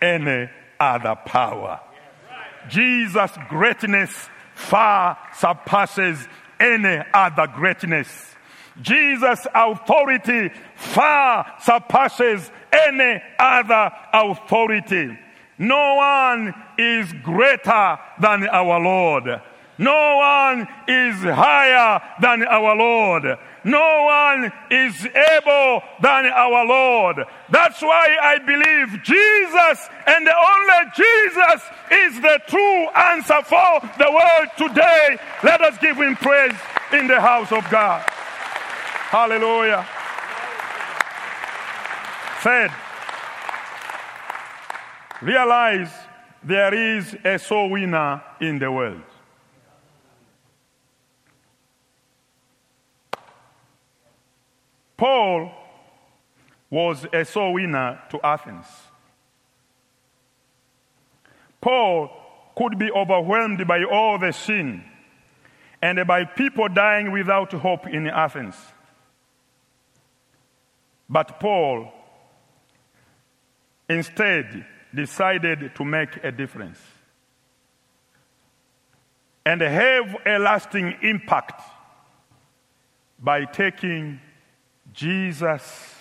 [0.00, 1.80] any other power.
[2.68, 6.28] Jesus' greatness far surpasses
[6.60, 8.36] any other greatness.
[8.80, 15.18] Jesus' authority far surpasses any other authority.
[15.58, 19.40] No one is greater than our Lord.
[19.78, 23.38] No one is higher than our Lord.
[23.64, 27.24] No one is able than our Lord.
[27.50, 34.48] That's why I believe Jesus and only Jesus is the true answer for the world
[34.56, 35.18] today.
[35.42, 36.54] Let us give him praise
[36.92, 38.04] in the house of God.
[39.12, 39.86] Hallelujah.
[42.40, 42.70] Third,
[45.20, 45.90] realize
[46.42, 49.02] there is a soul winner in the world.
[54.96, 55.52] Paul
[56.70, 58.64] was a soul winner to Athens.
[61.60, 62.08] Paul
[62.56, 64.82] could be overwhelmed by all the sin
[65.82, 68.71] and by people dying without hope in Athens.
[71.12, 71.92] But Paul
[73.86, 76.80] instead decided to make a difference
[79.44, 81.60] and have a lasting impact
[83.18, 84.20] by taking
[84.94, 85.94] Jesus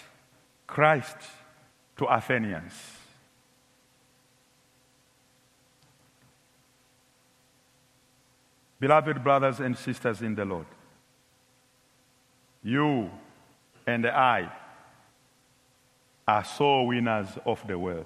[0.65, 1.17] Christ
[1.97, 2.73] to Athenians.
[8.79, 10.67] Beloved brothers and sisters in the Lord,
[12.63, 13.11] you
[13.85, 14.49] and I
[16.31, 18.05] are soul winners of the world.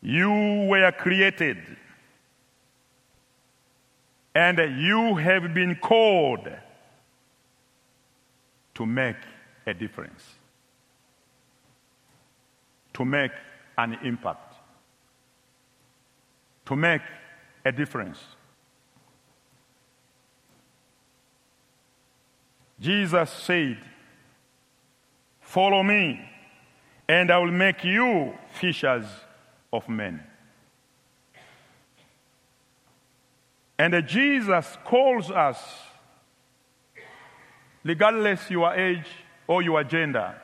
[0.00, 1.58] You were created
[4.32, 6.48] and you have been called
[8.74, 9.16] to make
[9.66, 10.22] a difference,
[12.94, 13.32] to make
[13.78, 14.54] an impact,
[16.66, 17.02] to make
[17.64, 18.20] a difference.
[22.80, 23.78] Jesus said,
[25.40, 26.20] Follow me,
[27.08, 29.04] and I will make you fishers
[29.72, 30.22] of men.
[33.78, 35.58] And Jesus calls us,
[37.82, 39.06] regardless your age
[39.46, 40.34] or your gender,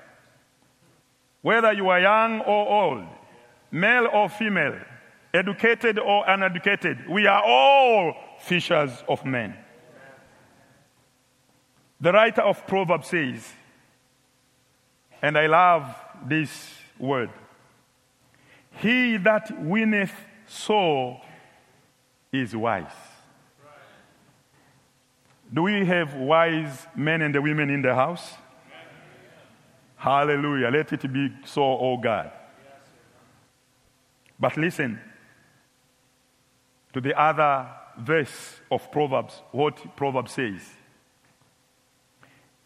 [1.43, 3.05] whether you are young or old,
[3.71, 4.79] male or female,
[5.33, 9.55] educated or uneducated, we are all fishers of men.
[12.01, 13.53] The writer of Proverbs says,
[15.23, 15.95] and I love
[16.27, 16.51] this
[16.99, 17.31] word
[18.71, 20.13] He that winneth
[20.47, 21.17] so
[22.33, 22.93] is wise.
[25.53, 28.35] Do we have wise men and women in the house?
[29.97, 30.71] Hallelujah.
[30.71, 32.31] Let it be so, oh God.
[34.39, 35.01] But listen
[36.93, 37.69] to the other
[37.99, 40.63] verse of Proverbs, what Proverbs says.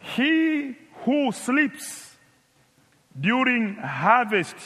[0.00, 2.16] He who sleeps
[3.18, 4.56] during harvest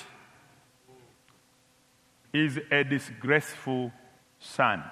[2.33, 3.93] is a disgraceful
[4.39, 4.83] son.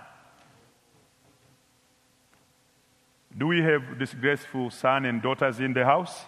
[3.37, 6.25] Do we have disgraceful sons and daughters in the house?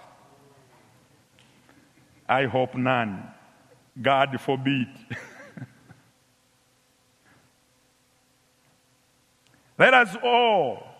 [2.28, 3.28] I hope none.
[4.00, 4.88] God forbid.
[9.78, 10.93] Let us all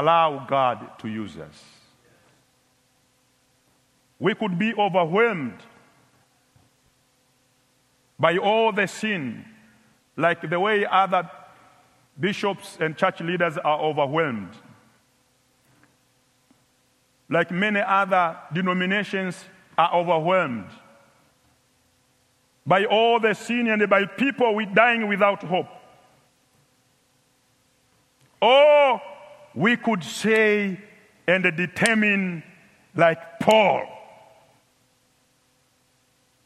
[0.00, 1.64] allow God to use us.
[4.18, 5.58] We could be overwhelmed
[8.18, 9.44] by all the sin
[10.16, 11.28] like the way other
[12.18, 14.54] bishops and church leaders are overwhelmed.
[17.28, 19.44] Like many other denominations
[19.76, 20.68] are overwhelmed
[22.64, 25.66] by all the sin and by people dying without hope.
[28.40, 29.00] Or
[29.54, 30.80] we could say
[31.26, 32.42] and determine,
[32.94, 33.86] like Paul,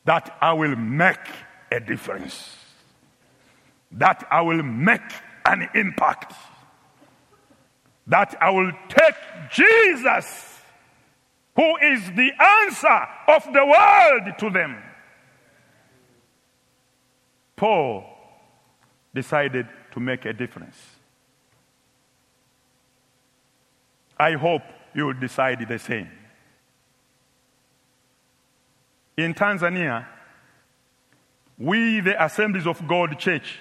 [0.05, 1.19] that I will make
[1.73, 2.57] a difference
[3.93, 5.01] that I will make
[5.45, 6.35] an impact,
[8.07, 9.15] that I will take
[9.53, 10.61] Jesus,
[11.55, 14.83] who is the answer of the world to them.
[17.57, 18.05] Paul
[19.15, 20.96] decided to make a difference.
[24.19, 24.63] I hope
[24.95, 26.11] you will decide the same.
[29.17, 30.07] In Tanzania,
[31.59, 33.59] we, the Assemblies of God Church,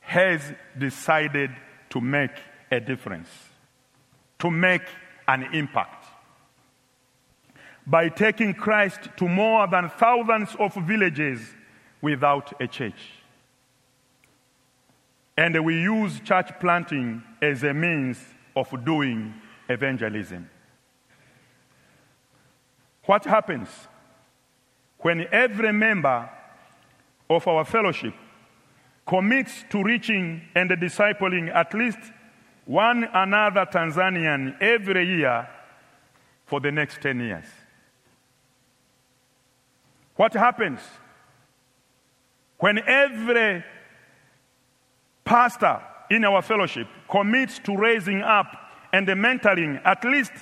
[0.00, 0.40] has
[0.78, 1.50] decided
[1.90, 2.32] to make
[2.70, 3.28] a difference,
[4.38, 4.82] to make
[5.28, 6.06] an impact.
[7.86, 11.40] By taking Christ to more than thousands of villages
[12.00, 13.10] without a church.
[15.36, 18.18] And we use church planting as a means
[18.54, 19.34] of doing
[19.68, 20.48] evangelism.
[23.04, 23.68] What happens
[24.98, 26.30] when every member
[27.28, 28.14] of our fellowship
[29.06, 31.98] commits to reaching and discipling at least
[32.64, 35.48] one another Tanzanian every year
[36.46, 37.44] for the next 10 years.
[40.14, 40.80] What happens
[42.58, 43.64] when every
[45.24, 48.46] pastor in our fellowship commits to raising up
[48.92, 50.32] and the mentoring at least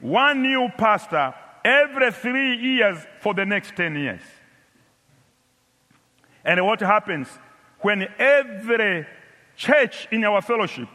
[0.00, 1.34] one new pastor
[1.64, 4.22] every three years for the next 10 years?
[6.44, 7.28] And what happens
[7.80, 9.06] when every
[9.56, 10.88] church in our fellowship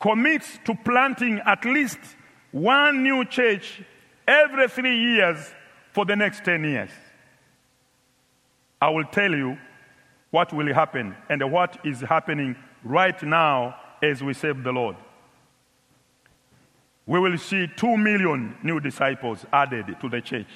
[0.00, 1.98] commits to planting at least
[2.52, 3.82] one new church
[4.26, 5.52] every three years
[5.92, 6.90] for the next 10 years.
[8.80, 9.58] I will tell you
[10.30, 14.96] what will happen and what is happening right now as we serve the Lord.
[17.06, 20.48] We will see two million new disciples added to the church,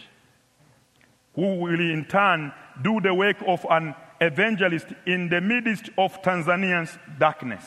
[1.34, 6.98] who will in turn do the work of an evangelist in the midst of Tanzania's
[7.18, 7.64] darkness.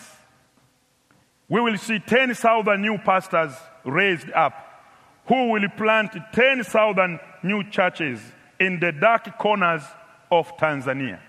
[1.48, 3.54] We will see 10,000 new pastors
[3.86, 4.74] raised up
[5.28, 8.20] who will plant 10,000 new churches
[8.60, 9.84] in the dark corners
[10.32, 11.20] of Tanzania.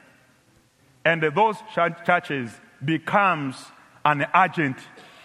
[1.04, 2.50] And those churches
[2.84, 3.56] becomes
[4.04, 4.76] an agent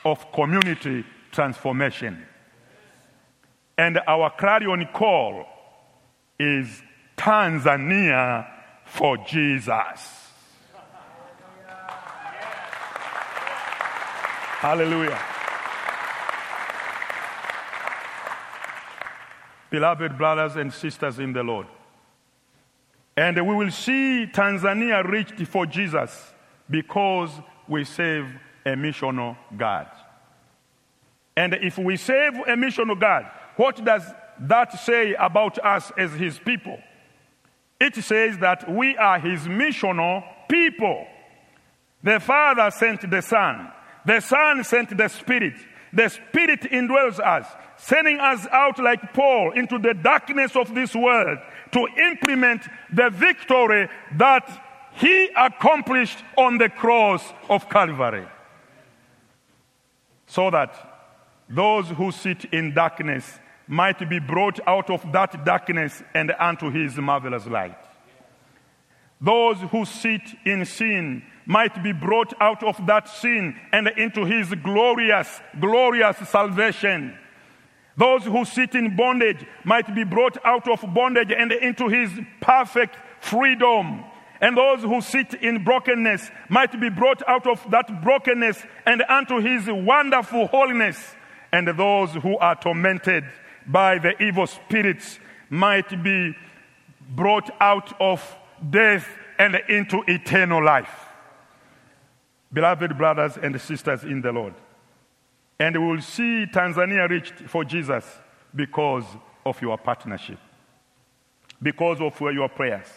[0.06, 2.26] of community transformation.
[3.78, 5.46] And our clarion call
[6.40, 6.82] is
[7.18, 8.48] Tanzania
[8.86, 10.20] for Jesus.
[14.60, 15.18] Hallelujah.
[19.70, 21.68] Beloved brothers and sisters in the Lord.
[23.16, 26.34] And we will see Tanzania reached for Jesus
[26.70, 27.32] because
[27.68, 28.28] we serve
[28.66, 29.88] a missional God.
[31.40, 33.26] And if we serve a missional God,
[33.56, 34.04] what does
[34.42, 36.78] that say about us as his people?
[37.80, 41.08] It says that we are his missional people.
[42.04, 43.72] The Father sent the Son,
[44.06, 45.54] the Son sent the Spirit,
[45.94, 51.38] the Spirit indwells us, sending us out like Paul into the darkness of this world
[51.72, 53.88] to implement the victory
[54.18, 54.62] that
[54.96, 58.28] he accomplished on the cross of Calvary.
[60.28, 60.89] So that
[61.50, 66.96] those who sit in darkness might be brought out of that darkness and unto his
[66.98, 67.78] marvelous light.
[69.22, 74.54] Those who sit in sin might be brought out of that sin and into his
[74.64, 77.18] glorious, glorious salvation.
[77.98, 82.96] Those who sit in bondage might be brought out of bondage and into his perfect
[83.20, 84.06] freedom.
[84.40, 89.40] And those who sit in brokenness might be brought out of that brokenness and unto
[89.42, 91.16] his wonderful holiness.
[91.52, 93.26] And those who are tormented
[93.66, 95.20] by the evil spirits
[95.50, 96.36] might be
[97.10, 98.36] brought out of
[98.70, 101.08] death and into eternal life.
[102.52, 104.54] Beloved brothers and sisters in the Lord.
[105.60, 108.06] And we will see Tanzania reached for Jesus
[108.56, 109.06] because
[109.46, 110.40] of your partnership,
[111.62, 112.88] because of your prayers,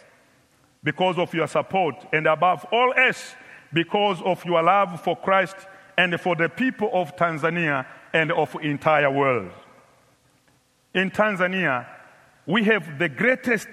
[0.82, 3.34] because of your support, and above all else,
[3.72, 5.56] because of your love for Christ
[5.98, 9.50] and for the people of Tanzania and of entire world.
[10.94, 11.86] In Tanzania,
[12.46, 13.68] we have the greatest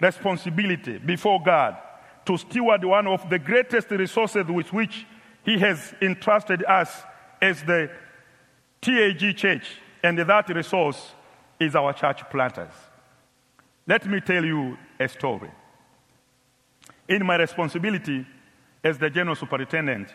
[0.00, 1.76] responsibility before God
[2.24, 5.06] to steward one of the greatest resources with which
[5.44, 7.02] He has entrusted us
[7.40, 7.90] as the
[8.80, 9.66] TAG Church,
[10.02, 11.12] and that resource
[11.58, 12.72] is our church planters.
[13.86, 15.50] Let me tell you a story.
[17.08, 18.26] In my responsibility
[18.84, 20.12] as the general superintendent,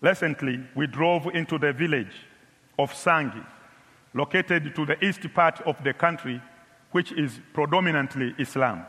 [0.00, 2.12] recently we drove into the village
[2.78, 3.44] of Sangi,
[4.14, 6.40] located to the east part of the country,
[6.92, 8.86] which is predominantly Islam,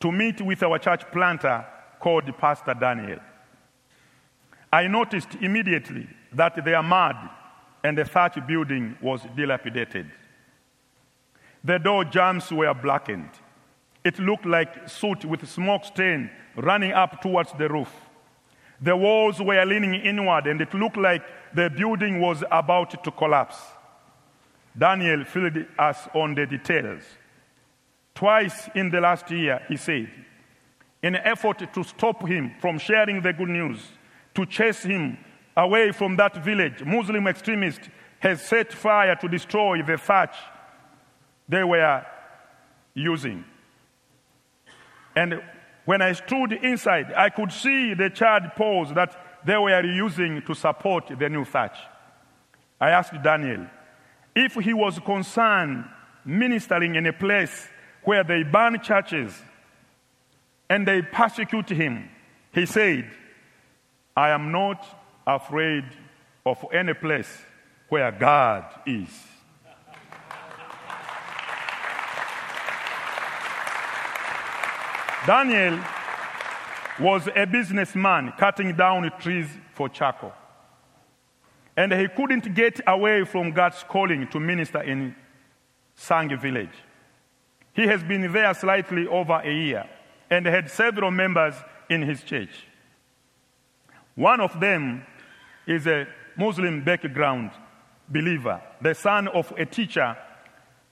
[0.00, 1.64] to meet with our church planter
[2.00, 3.18] called Pastor Daniel.
[4.72, 7.16] I noticed immediately that their mud
[7.82, 10.10] and the thatch building was dilapidated.
[11.64, 13.30] The door jambs were blackened.
[14.04, 17.92] It looked like soot with smoke stain running up towards the roof.
[18.80, 21.22] The walls were leaning inward, and it looked like
[21.54, 23.56] the building was about to collapse.
[24.76, 27.02] Daniel filled us on the details.
[28.14, 30.10] Twice in the last year, he said,
[31.02, 33.80] in an effort to stop him from sharing the good news,
[34.34, 35.16] to chase him
[35.56, 40.34] away from that village, Muslim extremists has set fire to destroy the thatch
[41.48, 42.04] they were
[42.94, 43.44] using.
[45.14, 45.42] And
[45.86, 49.16] when I stood inside, I could see the charred poles that
[49.46, 51.78] they were using to support the new thatch.
[52.80, 53.66] I asked Daniel
[54.34, 55.84] if he was concerned
[56.24, 57.68] ministering in a place
[58.02, 59.32] where they burn churches
[60.68, 62.10] and they persecute him.
[62.52, 63.08] He said,
[64.16, 64.84] I am not
[65.26, 65.84] afraid
[66.44, 67.30] of any place
[67.88, 69.08] where God is.
[75.26, 75.80] Daniel
[77.00, 80.32] was a businessman cutting down trees for charcoal.
[81.76, 85.16] And he couldn't get away from God's calling to minister in
[85.98, 86.76] Sangi village.
[87.74, 89.88] He has been there slightly over a year
[90.30, 91.54] and had several members
[91.90, 92.64] in his church.
[94.14, 95.04] One of them
[95.66, 96.06] is a
[96.36, 97.50] Muslim background
[98.08, 100.16] believer, the son of a teacher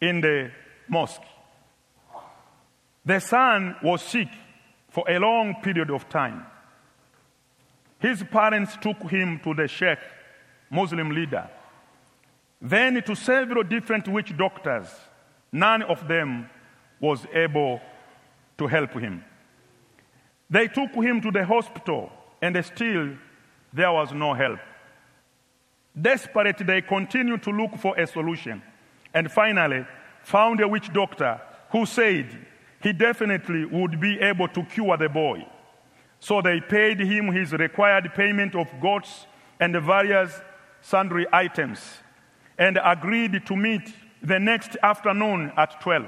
[0.01, 0.51] in the
[0.89, 1.23] mosque.
[3.05, 4.29] The son was sick
[4.89, 6.47] for a long period of time.
[7.99, 9.99] His parents took him to the sheikh,
[10.71, 11.49] Muslim leader,
[12.61, 14.89] then to several different witch doctors.
[15.53, 16.49] None of them
[17.01, 17.81] was able
[18.59, 19.25] to help him.
[20.49, 23.11] They took him to the hospital, and still
[23.73, 24.61] there was no help.
[26.01, 28.63] Desperate, they continued to look for a solution
[29.13, 29.87] and finally
[30.23, 31.41] found a witch doctor
[31.71, 32.27] who said
[32.85, 35.45] he definitely would be able to cure the boy.
[36.21, 39.27] So they paid him his required payment of goats
[39.59, 40.41] and various
[40.81, 41.81] sundry items
[42.57, 46.07] and agreed to meet the next afternoon at 12.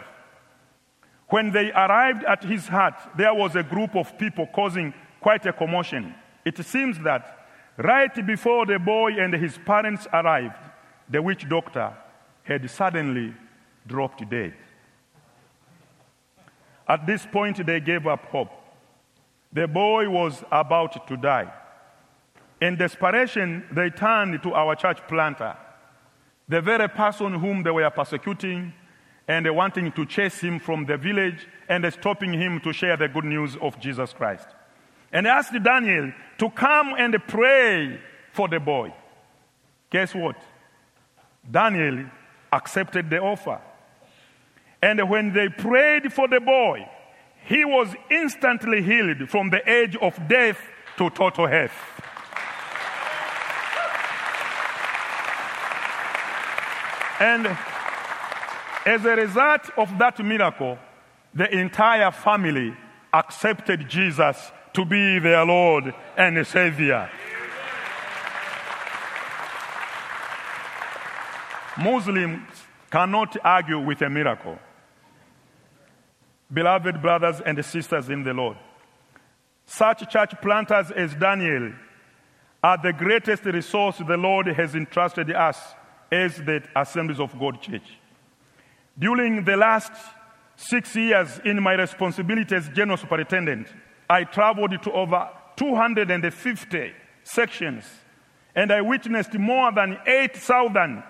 [1.30, 5.52] When they arrived at his hut, there was a group of people causing quite a
[5.52, 6.14] commotion.
[6.44, 7.36] It seems that
[7.76, 10.56] Right before the boy and his parents arrived,
[11.10, 11.92] the witch doctor
[12.42, 13.34] had suddenly
[13.86, 14.54] dropped dead.
[16.88, 18.50] At this point, they gave up hope.
[19.52, 21.52] The boy was about to die.
[22.60, 25.56] In desperation, they turned to our church planter,
[26.48, 28.72] the very person whom they were persecuting
[29.28, 33.24] and wanting to chase him from the village and stopping him to share the good
[33.24, 34.46] news of Jesus Christ.
[35.12, 38.00] And asked Daniel to come and pray
[38.32, 38.94] for the boy.
[39.90, 40.36] Guess what?
[41.50, 42.06] Daniel
[42.52, 43.60] accepted the offer.
[44.82, 46.88] And when they prayed for the boy,
[47.44, 50.58] he was instantly healed from the edge of death
[50.98, 51.72] to total health.
[57.18, 57.46] And
[58.84, 60.78] as a result of that miracle,
[61.34, 62.76] the entire family
[63.12, 67.08] accepted Jesus to be their Lord and Savior.
[71.78, 72.42] Muslims
[72.90, 74.58] cannot argue with a miracle.
[76.52, 78.56] Beloved brothers and sisters in the Lord,
[79.64, 81.72] such church planters as Daniel
[82.62, 85.74] are the greatest resource the Lord has entrusted us
[86.10, 87.98] as the Assemblies of God Church.
[88.98, 89.92] During the last
[90.56, 93.68] six years in my responsibility as general superintendent,
[94.08, 96.92] I traveled to over 250
[97.24, 97.84] sections
[98.54, 101.02] and I witnessed more than 8,000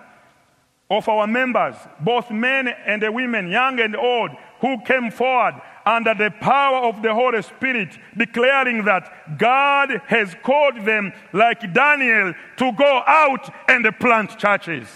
[0.89, 6.31] of our members, both men and women, young and old, who came forward under the
[6.41, 13.03] power of the Holy Spirit, declaring that God has called them, like Daniel, to go
[13.07, 14.87] out and plant churches.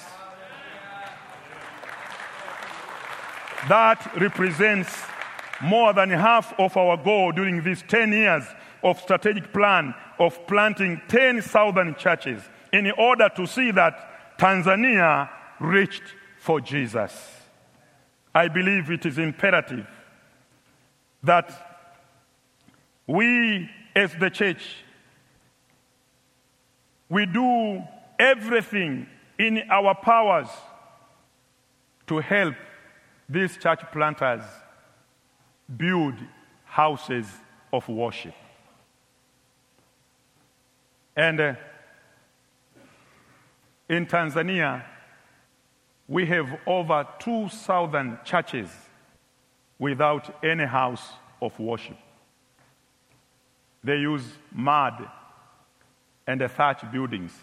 [3.69, 5.03] That represents
[5.61, 8.43] more than half of our goal during these 10 years
[8.83, 12.41] of strategic plan of planting 10,000 churches
[12.73, 17.40] in order to see that Tanzania reached for Jesus.
[18.33, 19.87] I believe it is imperative
[21.23, 21.51] that
[23.07, 24.63] we as the church
[27.09, 27.83] we do
[28.17, 29.05] everything
[29.37, 30.47] in our powers
[32.07, 32.55] to help
[33.27, 34.43] these church planters
[35.75, 36.13] build
[36.63, 37.27] houses
[37.73, 38.33] of worship.
[41.15, 41.55] And uh,
[43.89, 44.85] in Tanzania,
[46.07, 48.69] we have over 2,000 churches
[49.79, 51.09] without any house
[51.41, 51.97] of worship.
[53.83, 55.09] They use mud
[56.27, 57.33] and thatch buildings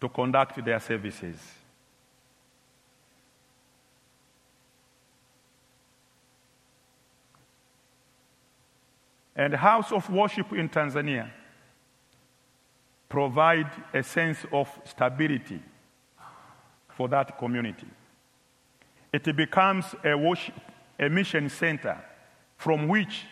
[0.00, 1.36] to conduct their services.
[9.34, 11.30] And house of worship in Tanzania
[13.08, 15.62] provide a sense of stability
[16.98, 17.86] for that community.
[19.12, 20.54] It becomes a, worship,
[20.98, 21.96] a mission center
[22.56, 23.22] from which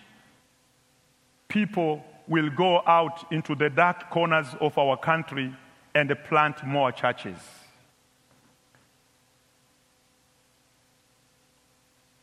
[1.48, 5.52] people will go out into the dark corners of our country
[5.96, 7.38] and plant more churches.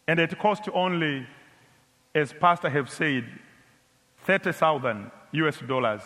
[0.07, 1.27] And it costs only,
[2.15, 3.25] as Pastor have said,
[4.19, 6.01] 30,000 US dollars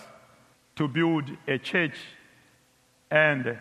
[0.78, 1.98] to build a church
[3.12, 3.60] and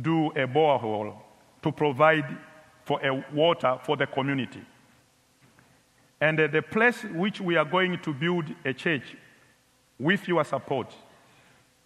[0.00, 1.16] do a borehole
[1.62, 2.36] to provide
[2.84, 4.62] for a water for the community.
[6.20, 9.16] And uh, the place which we are going to build a church
[9.98, 10.94] with your support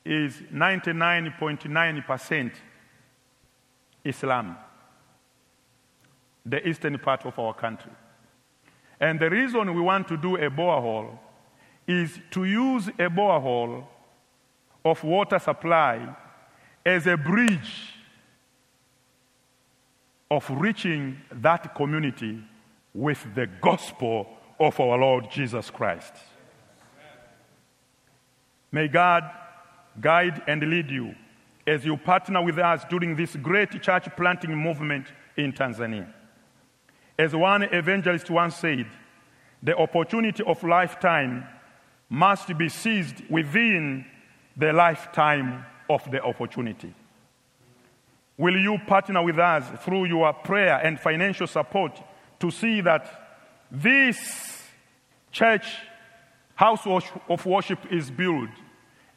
[0.04, 2.52] is 99.9%
[4.04, 4.56] Islam,
[6.44, 7.92] the eastern part of our country.
[9.00, 11.18] And the reason we want to do a borehole
[11.86, 13.86] is to use a borehole
[14.84, 16.14] of water supply
[16.84, 17.93] as a bridge
[20.30, 22.42] of reaching that community
[22.92, 24.26] with the gospel
[24.58, 26.14] of our Lord Jesus Christ.
[28.72, 29.24] May God
[30.00, 31.14] guide and lead you
[31.66, 35.06] as you partner with us during this great church planting movement
[35.36, 36.12] in Tanzania.
[37.18, 38.86] As one evangelist once said,
[39.62, 41.46] the opportunity of lifetime
[42.08, 44.04] must be seized within
[44.56, 46.94] the lifetime of the opportunity.
[48.36, 52.00] Will you partner with us through your prayer and financial support
[52.40, 53.38] to see that
[53.70, 54.62] this
[55.30, 55.66] church
[56.54, 58.50] house of worship is built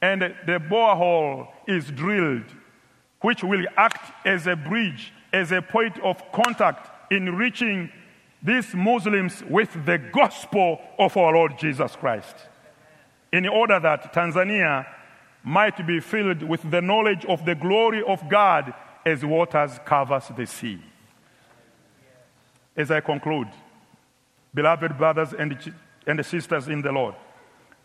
[0.02, 2.46] and the borehole is drilled,
[3.22, 7.92] which will act as a bridge, as a point of contact in reaching
[8.44, 12.36] these Muslims with the gospel of our Lord Jesus Christ.
[13.34, 14.86] In order that Tanzania
[15.44, 18.74] might be filled with the knowledge of the glory of God
[19.08, 20.80] as waters covers the sea.
[22.76, 23.48] As I conclude,
[24.54, 25.58] beloved brothers and,
[26.06, 27.16] and sisters in the Lord,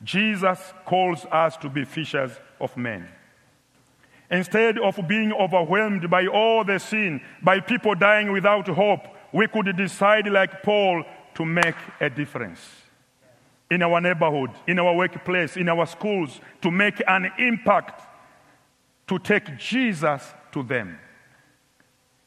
[0.03, 3.09] Jesus calls us to be fishers of men.
[4.31, 9.77] Instead of being overwhelmed by all the sin, by people dying without hope, we could
[9.77, 11.05] decide, like Paul,
[11.35, 12.61] to make a difference
[13.71, 18.03] in our neighborhood, in our workplace, in our schools, to make an impact,
[19.07, 20.99] to take Jesus to them.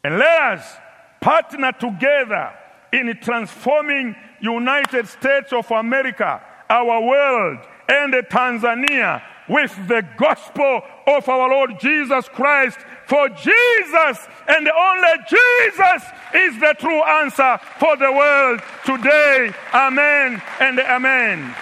[0.05, 0.77] And let us
[1.19, 2.53] partner together
[2.93, 7.57] in transforming United States of America, our world,
[7.89, 12.77] and Tanzania with the gospel of our Lord Jesus Christ.
[13.07, 16.03] For Jesus and only Jesus
[16.35, 19.51] is the true answer for the world today.
[19.73, 21.55] Amen and amen.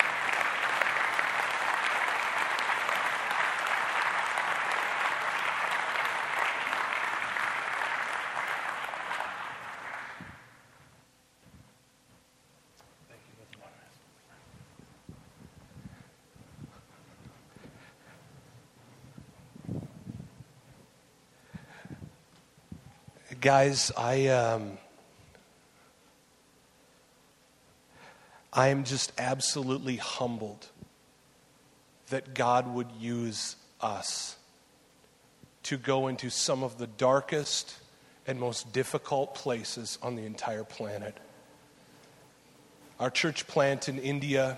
[23.44, 24.78] Guys, I um,
[28.54, 30.66] I am just absolutely humbled
[32.08, 34.38] that God would use us
[35.64, 37.76] to go into some of the darkest
[38.26, 41.18] and most difficult places on the entire planet.
[42.98, 44.58] Our church plant in India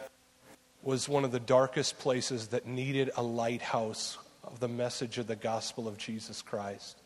[0.84, 5.36] was one of the darkest places that needed a lighthouse of the message of the
[5.36, 7.02] gospel of Jesus Christ.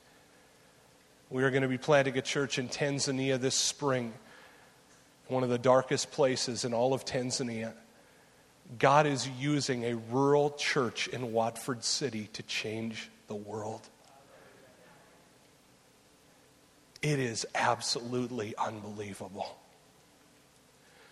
[1.30, 4.14] We are going to be planting a church in Tanzania this spring,
[5.28, 7.74] one of the darkest places in all of Tanzania.
[8.80, 13.82] God is using a rural church in Watford City to change the world.
[17.02, 19.56] It is absolutely unbelievable.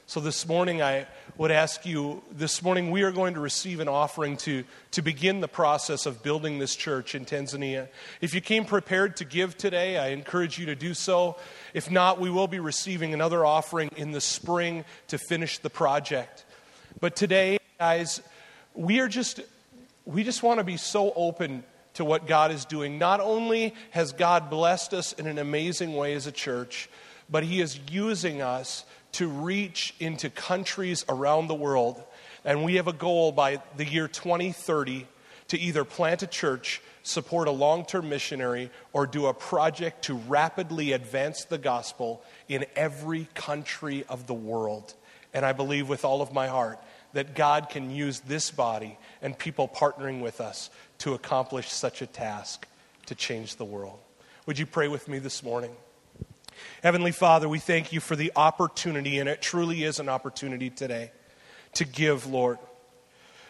[0.09, 1.05] So, this morning, I
[1.37, 5.41] would ask you this morning, we are going to receive an offering to, to begin
[5.41, 7.89] the process of building this church in Tanzania.
[8.21, 11.35] If you came prepared to give today, I encourage you to do so.
[11.73, 16.45] If not, we will be receiving another offering in the spring to finish the project.
[17.01, 18.21] But today, guys,
[18.75, 19.41] we are just,
[20.05, 22.97] we just want to be so open to what God is doing.
[22.97, 26.87] Not only has God blessed us in an amazing way as a church,
[27.29, 28.85] but He is using us
[29.17, 32.03] to reach into countries around the world.
[32.45, 35.07] And we have a goal by the year 2030
[35.47, 40.13] to either plant a church, support a long term missionary, or do a project to
[40.13, 44.93] rapidly advance the gospel in every country of the world.
[45.33, 46.79] And I believe with all of my heart
[47.13, 52.05] that God can use this body and people partnering with us to accomplish such a
[52.05, 52.67] task
[53.07, 53.97] to change the world.
[54.45, 55.71] Would you pray with me this morning?
[56.83, 61.11] Heavenly Father, we thank you for the opportunity, and it truly is an opportunity today
[61.73, 62.57] to give, Lord.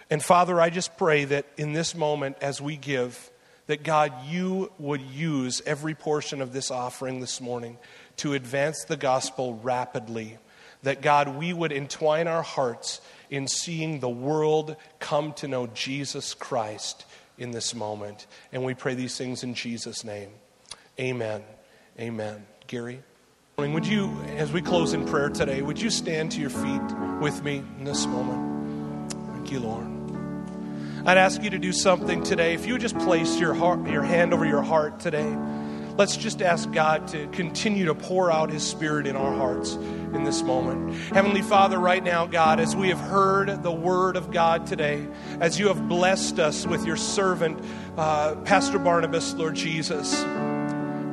[0.09, 3.29] And Father, I just pray that in this moment, as we give,
[3.67, 7.77] that God, you would use every portion of this offering this morning
[8.17, 10.37] to advance the gospel rapidly.
[10.83, 16.33] That God, we would entwine our hearts in seeing the world come to know Jesus
[16.33, 17.05] Christ
[17.37, 18.25] in this moment.
[18.53, 20.29] And we pray these things in Jesus' name.
[20.99, 21.43] Amen.
[21.99, 22.45] Amen.
[22.67, 23.01] Gary?
[23.57, 26.81] Would you, as we close in prayer today, would you stand to your feet
[27.21, 29.11] with me in this moment?
[29.33, 29.87] Thank you, Lord.
[31.07, 32.53] I'd ask you to do something today.
[32.53, 35.35] If you would just place your heart, your hand over your heart today,
[35.97, 40.23] let's just ask God to continue to pour out His Spirit in our hearts in
[40.23, 40.93] this moment.
[41.13, 45.07] Heavenly Father, right now, God, as we have heard the Word of God today,
[45.39, 47.63] as you have blessed us with your servant,
[47.97, 50.23] uh, Pastor Barnabas, Lord Jesus.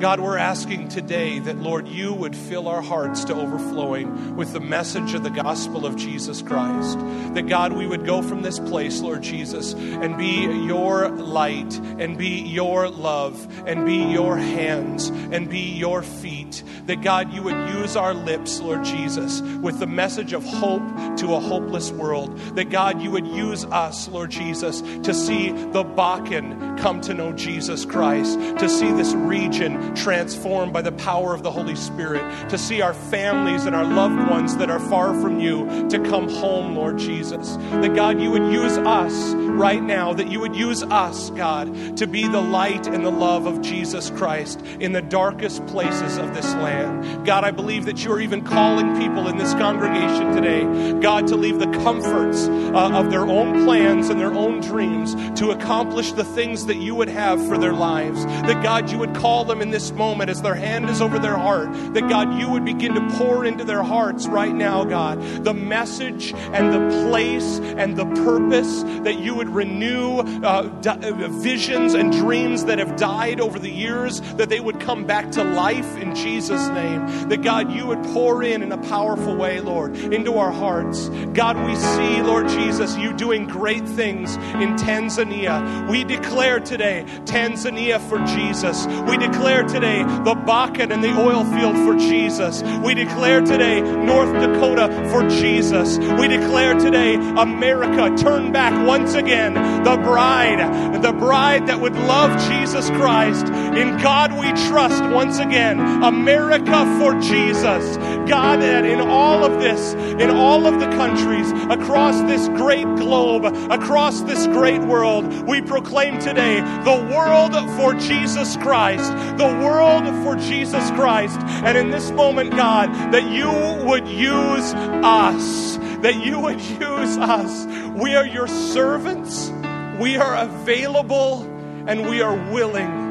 [0.05, 4.61] God, we're asking today that, Lord, you would fill our hearts to overflowing with the
[4.61, 6.99] message of the gospel of Jesus Christ.
[7.33, 12.19] That, God, we would go from this place, Lord Jesus, and be your light, and
[12.19, 16.63] be your love, and be your hands, and be your feet.
[16.85, 20.83] That, God, you would use our lips, Lord Jesus, with the message of hope
[21.17, 22.37] to a hopeless world.
[22.57, 27.33] That, God, you would use us, Lord Jesus, to see the Bakken come to know
[27.33, 32.59] Jesus Christ, to see this region transformed by the power of the Holy Spirit, to
[32.59, 36.76] see our families and our loved ones that are far from you to come home,
[36.76, 37.57] Lord Jesus.
[37.57, 42.07] That God, you would use us right now, that you would use us, God, to
[42.07, 46.53] be the light and the love of Jesus Christ in the darkest places of this
[46.55, 47.26] land.
[47.26, 51.59] God, I believe that you're even calling people in this congregation today, God, to leave
[51.59, 56.66] the comforts uh, of their own plans and their own dreams to accomplish the things
[56.66, 58.24] that you would have for their lives.
[58.24, 61.18] That God, you would call them in this this moment, as their hand is over
[61.18, 65.20] their heart, that God, you would begin to pour into their hearts right now, God,
[65.45, 71.28] the message and the place and the purpose, that you would renew uh, di- uh,
[71.28, 75.45] visions and dreams that have died over the years, that they would come back to
[75.45, 77.28] life in Jesus' name.
[77.28, 81.11] That God, you would pour in in a powerful way, Lord, into our hearts.
[81.35, 85.91] God, we see, Lord Jesus, you doing great things in Tanzania.
[85.91, 88.87] We declare today Tanzania for Jesus.
[89.09, 89.18] We
[89.65, 92.62] declare today the Bakken and the oil field for Jesus.
[92.85, 95.99] We declare today North Dakota for Jesus.
[95.99, 99.55] We declare today America turn back once again
[99.85, 103.47] the bride, the bride that would love Jesus Christ.
[103.47, 105.79] In God we trust once again.
[106.03, 107.97] America for Jesus.
[108.29, 113.45] God, that in all of this, in all of the countries, across this great globe,
[113.71, 119.11] across this great world, we proclaim today the world for Jesus Christ.
[119.37, 121.39] The world for Jesus Christ.
[121.65, 123.49] And in this moment, God, that you
[123.87, 125.77] would use us.
[126.03, 127.67] That you would use us.
[127.95, 129.51] We are your servants.
[129.99, 131.43] We are available
[131.87, 133.03] and we are willing.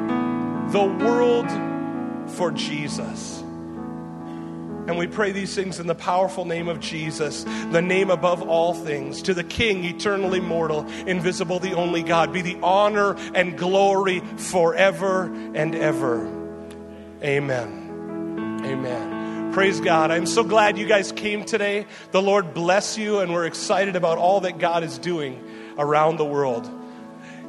[0.71, 1.49] The world
[2.31, 3.42] for Jesus.
[4.85, 8.73] And we pray these things in the powerful name of Jesus, the name above all
[8.73, 9.21] things.
[9.23, 15.33] To the King, eternally mortal, invisible, the only God, be the honor and glory forever
[15.53, 16.25] and ever.
[17.23, 18.61] Amen.
[18.65, 19.53] Amen.
[19.53, 20.11] Praise God.
[20.11, 21.85] I'm so glad you guys came today.
[22.11, 25.41] The Lord bless you, and we're excited about all that God is doing
[25.77, 26.69] around the world.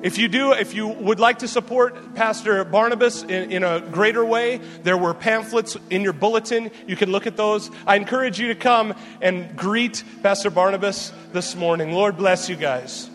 [0.05, 4.23] If you do, if you would like to support Pastor Barnabas in, in, a greater
[4.23, 6.71] way, there were pamphlets in your bulletin.
[6.87, 7.71] You can look at those.
[7.87, 8.93] I encourage you to come
[9.23, 11.93] and greet Pastor Barnabas this morning.
[11.93, 13.09] Lord bless you guys.